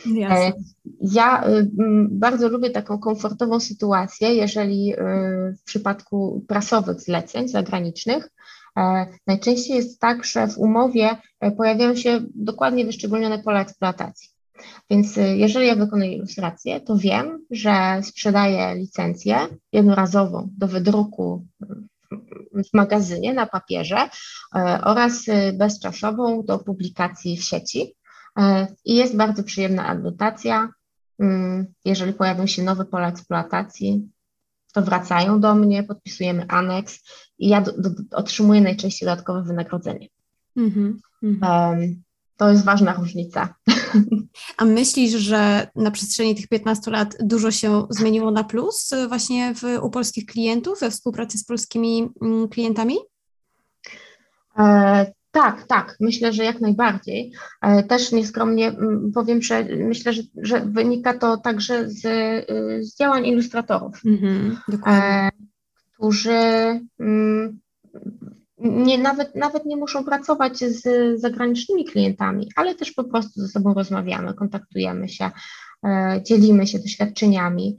[0.07, 0.47] Jasne.
[0.47, 0.53] E,
[1.01, 1.71] ja y,
[2.11, 4.97] bardzo lubię taką komfortową sytuację, jeżeli y,
[5.59, 8.31] w przypadku prasowych zleceń zagranicznych
[8.79, 14.29] e, najczęściej jest tak, że w umowie e, pojawiają się dokładnie wyszczególnione pola eksploatacji.
[14.91, 19.39] Więc y, jeżeli ja wykonuję ilustrację, to wiem, że sprzedaję licencję
[19.73, 21.47] jednorazową do wydruku
[22.53, 24.09] w magazynie na papierze
[24.85, 25.25] oraz
[25.55, 27.95] bezczasową do publikacji w sieci.
[28.39, 30.69] E, I jest bardzo przyjemna adnotacja.
[31.19, 34.09] Mm, jeżeli pojawią się nowe pola eksploatacji,
[34.73, 37.01] to wracają do mnie, podpisujemy aneks
[37.39, 40.09] i ja do, do, otrzymuję najczęściej dodatkowe wynagrodzenie.
[40.57, 40.95] Mm -hmm.
[42.37, 43.55] To jest ważna różnica.
[44.57, 49.63] A myślisz, że na przestrzeni tych 15 lat dużo się zmieniło na plus właśnie w,
[49.83, 52.97] u polskich klientów we współpracy z polskimi mm, klientami?
[54.59, 57.33] E, tak, tak, myślę, że jak najbardziej.
[57.63, 62.03] E, też nieskromnie mm, powiem, że myślę, że, że wynika to także z,
[62.81, 64.57] z działań ilustratorów, mm-hmm,
[65.95, 66.39] którzy
[67.01, 67.61] mm,
[68.59, 70.83] nie, nawet, nawet nie muszą pracować z
[71.21, 75.31] zagranicznymi klientami, ale też po prostu ze sobą rozmawiamy, kontaktujemy się,
[75.87, 77.77] e, dzielimy się doświadczeniami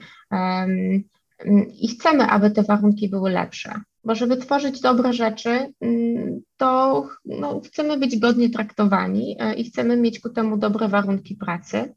[1.82, 3.82] i chcemy, aby te warunki były lepsze.
[4.06, 9.98] Bo żeby tworzyć dobre rzeczy, mm, to no, chcemy być godnie traktowani e, i chcemy
[9.98, 11.96] mieć ku temu dobre warunki pracy.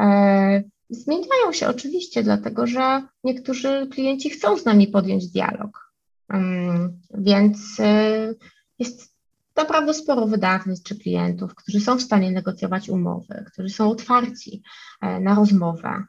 [0.00, 5.88] E, zmieniają się oczywiście, dlatego że niektórzy klienci chcą z nami podjąć dialog
[7.14, 8.36] więc y,
[8.78, 9.14] jest
[9.56, 14.62] naprawdę sporo wydawnictw czy klientów, którzy są w stanie negocjować umowy, którzy są otwarci
[15.00, 16.04] e, na rozmowę.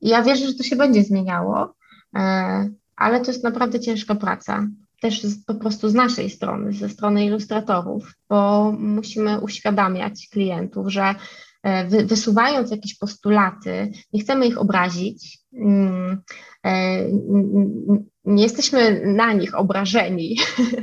[0.00, 1.74] Ja wierzę, że to się będzie zmieniało,
[2.16, 4.68] e, ale to jest naprawdę ciężka praca.
[5.00, 11.14] Też po prostu z naszej strony, ze strony ilustratorów, bo musimy uświadamiać klientów, że
[11.62, 16.22] e, wysuwając jakieś postulaty, nie chcemy ich obrazić, mm,
[18.24, 20.36] nie jesteśmy na nich obrażeni,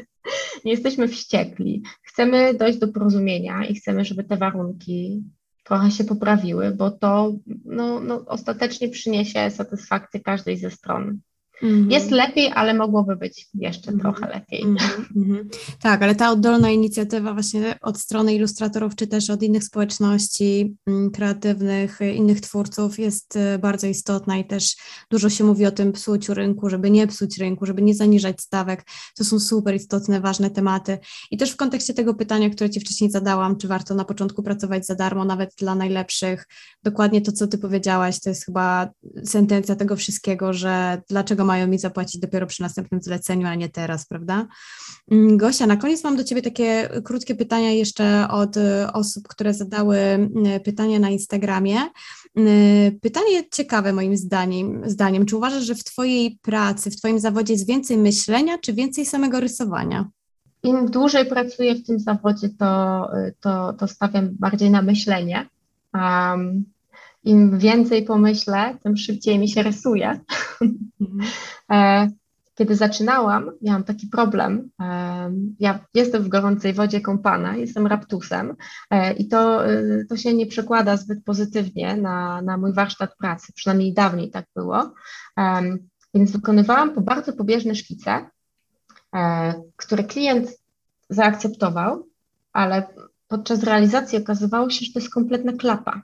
[0.66, 1.84] nie jesteśmy wściekli.
[2.04, 5.24] Chcemy dojść do porozumienia i chcemy, żeby te warunki
[5.64, 7.34] trochę się poprawiły, bo to
[7.66, 11.20] no, no, ostatecznie przyniesie satysfakcję każdej ze stron.
[11.64, 11.92] Mm-hmm.
[11.92, 14.00] Jest lepiej, ale mogłoby być jeszcze mm-hmm.
[14.00, 14.66] trochę lepiej.
[14.66, 15.46] Mm-hmm.
[15.82, 21.12] Tak, ale ta oddolna inicjatywa właśnie od strony ilustratorów, czy też od innych społeczności mm,
[21.12, 24.76] kreatywnych, innych twórców jest e, bardzo istotna i też
[25.12, 28.86] dużo się mówi o tym psuciu rynku, żeby nie psuć rynku, żeby nie zaniżać stawek.
[29.18, 30.98] To są super istotne, ważne tematy.
[31.32, 34.86] I też w kontekście tego pytania, które Ci wcześniej zadałam, czy warto na początku pracować
[34.86, 36.48] za darmo, nawet dla najlepszych,
[36.84, 38.90] dokładnie to, co Ty powiedziałaś, to jest chyba
[39.26, 44.08] sentencja tego wszystkiego, że dlaczego mają mi zapłacić dopiero przy następnym zleceniu, a nie teraz,
[44.08, 44.48] prawda?
[45.12, 49.54] Mm, Gosia, na koniec mam do Ciebie takie krótkie pytania jeszcze od y, osób, które
[49.54, 51.78] zadały y, pytania na Instagramie.
[52.38, 55.26] Y, pytanie ciekawe moim zdaniem, zdaniem.
[55.26, 59.40] Czy uważasz, że w Twojej pracy, w Twoim zawodzie jest więcej myślenia, czy więcej samego
[59.40, 60.10] rysowania?
[60.64, 62.68] Im dłużej pracuję w tym zawodzie, to,
[63.40, 65.48] to, to stawiam bardziej na myślenie.
[65.94, 66.66] Um,
[67.24, 70.20] im więcej pomyślę, tym szybciej mi się rysuje.
[70.62, 71.20] Mhm.
[71.72, 72.10] E,
[72.56, 74.70] kiedy zaczynałam, miałam taki problem.
[74.82, 78.56] E, ja jestem w gorącej wodzie kąpana, jestem raptusem
[78.90, 79.62] e, i to,
[80.10, 84.94] to się nie przekłada zbyt pozytywnie na, na mój warsztat pracy, przynajmniej dawniej tak było.
[86.14, 88.30] Więc wykonywałam po bardzo pobieżne szkice,
[89.76, 90.50] które klient
[91.10, 92.08] zaakceptował,
[92.54, 92.88] ale
[93.28, 96.02] podczas realizacji okazywało się, że to jest kompletna klapa.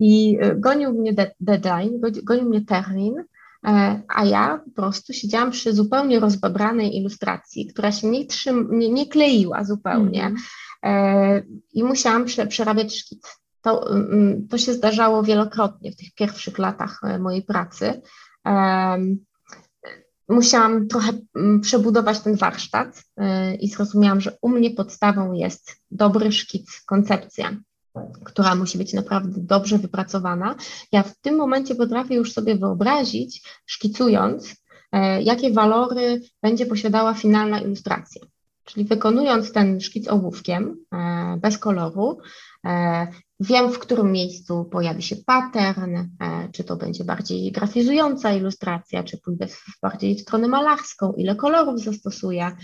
[0.00, 3.14] I gonił mnie deadline, gonił mnie termin,
[3.66, 8.88] E, a ja po prostu siedziałam przy zupełnie rozbabranej ilustracji, która się nie, trzym, nie,
[8.88, 10.34] nie kleiła zupełnie
[10.82, 11.42] mm.
[11.72, 13.40] i musiałam prze, przerabiać szkic.
[13.62, 18.02] To, mm, to się zdarzało wielokrotnie w tych pierwszych latach e, mojej pracy.
[20.28, 23.02] Musiałam trochę mm, przebudować ten warsztat
[23.60, 27.56] i zrozumiałam, że u mnie podstawą jest dobry szkic, koncepcja
[28.24, 30.54] która musi być naprawdę dobrze wypracowana.
[30.92, 34.56] Ja w tym momencie potrafię już sobie wyobrazić, szkicując,
[34.92, 38.22] e, jakie walory będzie posiadała finalna ilustracja.
[38.64, 42.18] Czyli wykonując ten szkic ołówkiem, e, bez koloru,
[42.66, 43.06] e,
[43.40, 45.96] wiem, w którym miejscu pojawi się pattern,
[46.52, 49.46] czy to będzie bardziej grafizująca ilustracja, czy pójdę
[49.82, 52.56] bardziej w stronę malarską, ile kolorów zastosuję.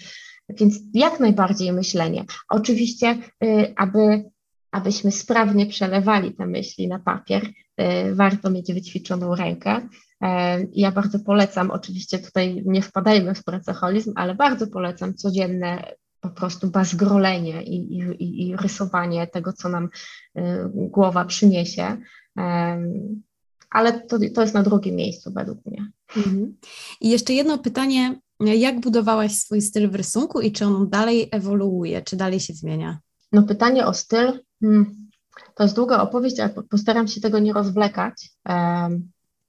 [0.48, 2.24] Więc jak najbardziej myślenie.
[2.48, 4.24] Oczywiście, y, aby
[4.70, 9.88] abyśmy sprawnie przelewali te myśli na papier, e, warto mieć wyćwiczoną rękę.
[10.22, 16.30] E, ja bardzo polecam, oczywiście tutaj nie wpadajmy w pracoholizm, ale bardzo polecam codzienne po
[16.30, 19.88] prostu bazgrolenie i, i, i rysowanie tego, co nam
[20.34, 21.96] e, głowa przyniesie.
[23.70, 25.90] Ale to, to jest na drugim miejscu według mnie.
[26.16, 26.56] Mhm.
[27.00, 28.20] I jeszcze jedno pytanie.
[28.40, 32.98] Jak budowałaś swój styl w rysunku i czy on dalej ewoluuje, czy dalej się zmienia?
[33.32, 34.40] No pytanie o styl
[35.54, 38.30] to jest długa opowieść, ale postaram się tego nie rozwlekać.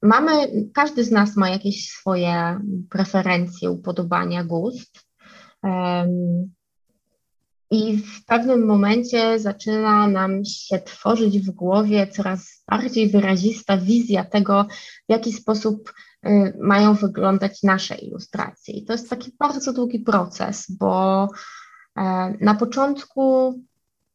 [0.01, 0.32] Mamy,
[0.74, 5.08] każdy z nas ma jakieś swoje preferencje, upodobania, gust.
[7.72, 14.66] I w pewnym momencie zaczyna nam się tworzyć w głowie coraz bardziej wyrazista wizja tego,
[15.10, 15.93] w jaki sposób
[16.26, 18.74] y, mają wyglądać nasze ilustracje.
[18.74, 21.28] I to jest taki bardzo długi proces, bo
[21.97, 23.53] e, na początku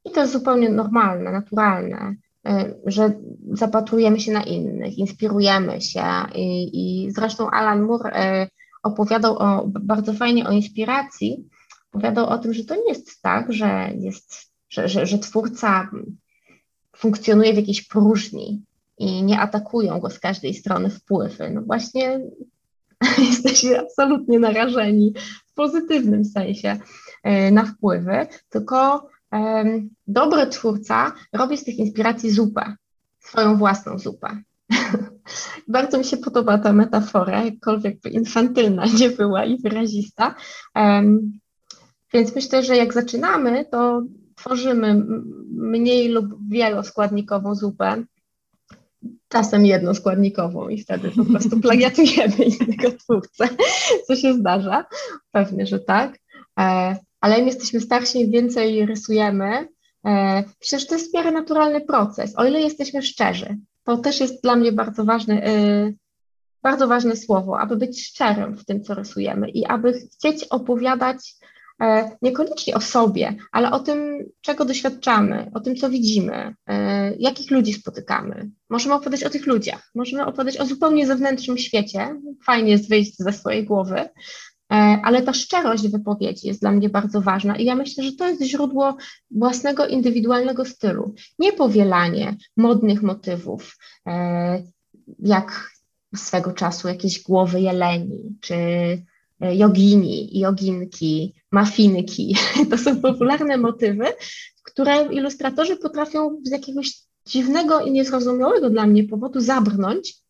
[0.04, 2.14] i to jest zupełnie normalne, naturalne,
[2.48, 3.12] y, że
[3.52, 6.04] zapatrujemy się na innych, inspirujemy się.
[6.34, 8.48] I, i zresztą Alan Moore y,
[8.82, 11.48] opowiadał o, bardzo fajnie o inspiracji.
[11.92, 15.90] Opowiadał o tym, że to nie jest tak, że, jest, że, że, że twórca
[16.96, 18.62] funkcjonuje w jakiejś próżni
[18.98, 21.50] i nie atakują go z każdej strony wpływy.
[21.50, 22.20] No właśnie
[23.28, 25.14] jesteśmy absolutnie narażeni
[25.46, 26.78] w pozytywnym sensie
[27.26, 29.08] y, na wpływy, tylko
[30.06, 32.76] dobry twórca robi z tych inspiracji zupę,
[33.18, 34.42] swoją własną zupę.
[35.68, 40.34] Bardzo mi się podoba ta metafora, jakkolwiek by infantylna nie była i wyrazista.
[42.12, 44.02] Więc myślę, że jak zaczynamy, to
[44.36, 45.04] tworzymy
[45.50, 48.04] mniej lub wieloskładnikową zupę,
[49.28, 53.48] czasem jednoskładnikową i wtedy po prostu plagiatujemy innego twórcę,
[54.06, 54.84] co się zdarza.
[55.30, 56.18] Pewnie, że tak.
[57.22, 59.68] E, ale im jesteśmy starsi, im więcej rysujemy.
[60.06, 63.56] E, myślę, że to jest w miarę naturalny proces, o ile jesteśmy szczerzy.
[63.84, 65.92] To też jest dla mnie bardzo ważne, e,
[66.62, 71.34] bardzo ważne słowo, aby być szczerym w tym, co rysujemy i aby chcieć opowiadać
[71.82, 76.54] e, niekoniecznie o sobie, ale o tym, czego doświadczamy, o tym, co widzimy,
[77.18, 78.50] jakich ludzi spotykamy.
[78.70, 82.20] Możemy opowiadać o tych ludziach, możemy opowiadać o zupełnie zewnętrznym świecie.
[82.44, 84.08] Fajnie jest wyjść ze swojej głowy, E,
[85.02, 88.42] ale ta szczerość wypowiedzi jest dla mnie bardzo ważna i ja myślę, że to jest
[88.42, 88.96] źródło
[89.30, 91.14] własnego indywidualnego stylu.
[91.38, 94.62] Nie powielanie modnych motywów, e,
[95.18, 95.70] jak
[96.16, 98.54] swego czasu jakieś głowy jeleni, czy
[99.40, 102.36] e, jogini, joginki, mafinki.
[102.70, 104.04] To są popularne motywy,
[104.62, 106.92] które ilustratorzy potrafią z jakiegoś
[107.26, 110.22] dziwnego i niezrozumiałego dla mnie powodu zabrnąć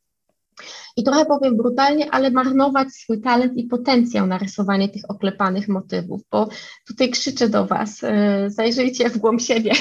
[0.96, 6.20] i trochę powiem brutalnie, ale marnować swój talent i potencjał na rysowanie tych oklepanych motywów,
[6.30, 6.48] bo
[6.86, 9.72] tutaj krzyczę do Was, e, zajrzyjcie w głąb siebie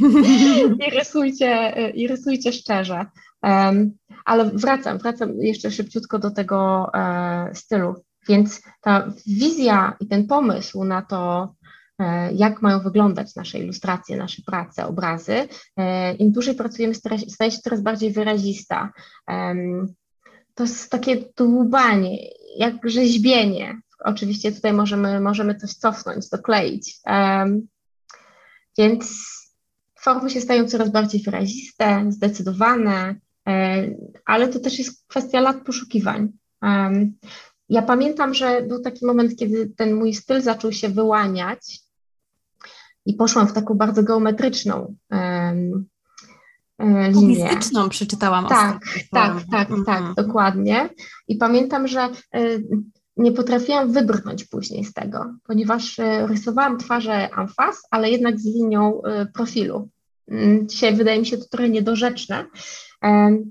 [0.86, 3.06] i, rysujcie, e, i rysujcie szczerze.
[4.24, 7.94] Ale wracam, wracam jeszcze szybciutko do tego e, stylu.
[8.28, 11.54] Więc ta wizja i ten pomysł na to,
[12.34, 15.48] jak mają wyglądać nasze ilustracje, nasze prace, obrazy.
[16.18, 16.94] Im dłużej pracujemy,
[17.28, 18.92] staje się coraz bardziej wyrazista
[20.54, 22.18] to jest takie dłubanie,
[22.56, 23.80] jak rzeźbienie.
[23.98, 27.00] Oczywiście tutaj możemy, możemy coś cofnąć, dokleić.
[28.78, 29.24] Więc
[30.00, 33.14] formy się stają coraz bardziej wyraziste, zdecydowane,
[33.46, 36.28] um, ale to też jest kwestia lat poszukiwań.
[37.68, 41.83] Ja pamiętam, że był taki moment, kiedy ten mój styl zaczął się wyłaniać
[43.06, 45.54] i poszłam w taką bardzo geometryczną e,
[46.78, 47.12] linię.
[47.14, 50.88] Kubistyczną przeczytałam Tak, tak, tak, tak, tak, dokładnie.
[51.28, 52.08] I pamiętam, że
[53.16, 59.02] nie potrafiłam wybrnąć później z tego, ponieważ rysowałam twarze amfas, ale jednak z linią
[59.34, 59.88] profilu.
[60.28, 62.46] Mm, dzisiaj wydaje mi się to trochę niedorzeczne.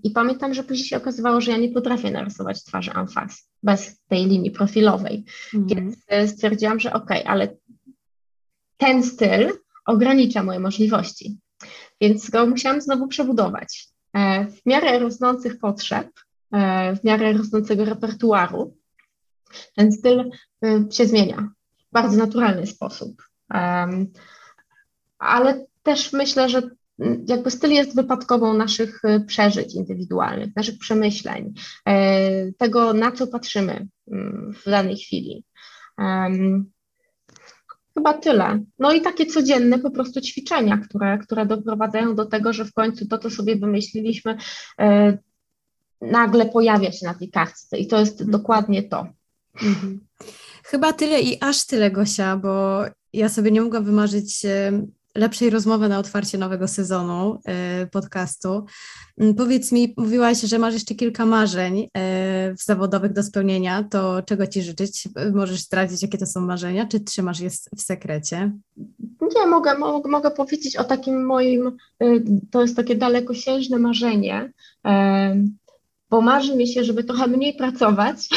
[0.04, 4.26] I pamiętam, że później się okazywało, że ja nie potrafię narysować twarzy amfas bez tej
[4.26, 5.26] linii profilowej.
[5.54, 5.68] Mhm.
[5.68, 7.56] Więc e, stwierdziłam, że okej, okay, ale
[8.78, 9.52] ten styl
[9.86, 11.38] ogranicza moje możliwości.
[12.02, 13.88] Więc go musiałam znowu przebudować.
[14.14, 16.08] E, w miarę rosnących potrzeb,
[16.54, 18.78] e, w miarę rosnącego repertuaru,
[19.76, 20.32] ten styl
[20.92, 21.50] się zmienia
[21.90, 23.24] w bardzo naturalny sposób.
[25.20, 26.62] Ale też myślę, że
[27.00, 31.54] mm, jakby styl jest wypadkową naszych y, przeżyć indywidualnych, naszych przemyśleń,
[31.86, 35.44] e, tego, na co patrzymy mm, w danej chwili.
[37.94, 38.60] Chyba tyle.
[38.80, 43.08] No i takie codzienne po prostu ćwiczenia, które, które doprowadzają do tego, że w końcu
[43.08, 44.38] to, co sobie wymyśliliśmy,
[44.80, 45.18] e,
[46.02, 48.32] nagle pojawia się na tej kartce i to jest mhm.
[48.32, 49.08] dokładnie to.
[49.62, 50.00] Mhm.
[50.64, 52.82] Chyba tyle i aż tyle, Gosia, bo
[53.14, 54.46] ja sobie nie mogłam wymarzyć
[55.16, 57.40] lepszej rozmowy na otwarcie nowego sezonu
[57.84, 58.66] y, podcastu.
[59.18, 61.88] Mm, powiedz mi, mówiłaś, że masz jeszcze kilka marzeń
[62.66, 65.08] zawodowych do spełnienia, to czego Ci życzyć?
[65.34, 68.52] Możesz zdradzić, jakie to są marzenia, czy trzymasz je w sekrecie?
[69.36, 74.52] Nie, mogę, mogę, mogę powiedzieć o takim moim, y, to jest takie dalekosiężne marzenie,
[76.10, 78.30] bo marzy mi się, żeby trochę mniej pracować,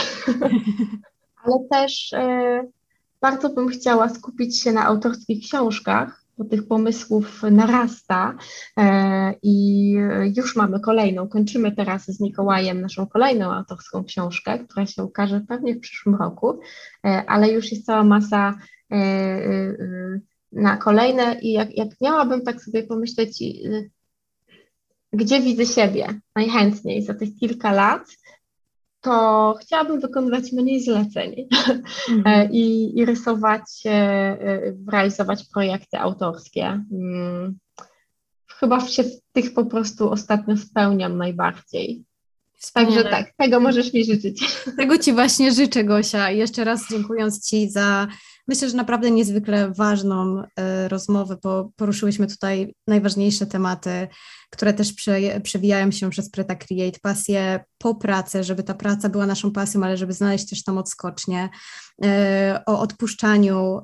[1.45, 2.11] ale też
[3.21, 8.35] bardzo bym chciała skupić się na autorskich książkach, bo tych pomysłów narasta
[8.79, 9.91] e, i
[10.37, 15.75] już mamy kolejną, kończymy teraz z Mikołajem naszą kolejną autorską książkę, która się ukaże pewnie
[15.75, 16.61] w przyszłym roku,
[17.05, 18.55] e, ale już jest cała masa
[18.93, 18.97] e,
[20.53, 23.43] na kolejne i jak, jak miałabym tak sobie pomyśleć,
[25.13, 28.03] gdzie widzę siebie najchętniej za tych kilka lat,
[29.07, 31.49] to chciałabym wykonywać mniej zleceń
[32.09, 32.53] mm.
[32.53, 36.85] I, i, rysować, e, e, realizować projekty autorskie.
[36.93, 37.59] Mm.
[38.47, 42.05] Chyba się w tych po prostu ostatnio spełniam najbardziej.
[42.59, 42.95] Wspaniale.
[42.95, 44.57] Także tak, tego możesz mi życzyć.
[44.77, 46.31] Tego Ci właśnie życzę, Gosia.
[46.31, 48.07] Jeszcze raz dziękując Ci za
[48.49, 54.09] myślę, że naprawdę niezwykle ważną y, rozmowę, bo poruszyłyśmy tutaj najważniejsze tematy,
[54.51, 59.27] które też prze, przewijają się przez Preta Create, pasję po pracy, żeby ta praca była
[59.27, 61.49] naszą pasją, ale żeby znaleźć też tam odskocznie,
[62.05, 62.09] y,
[62.67, 63.81] o odpuszczaniu,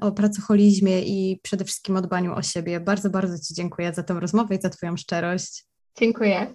[0.00, 2.80] o pracoholizmie i przede wszystkim o dbaniu o siebie.
[2.80, 5.64] Bardzo, bardzo Ci dziękuję za tę rozmowę i za Twoją szczerość.
[5.98, 6.54] Dziękuję.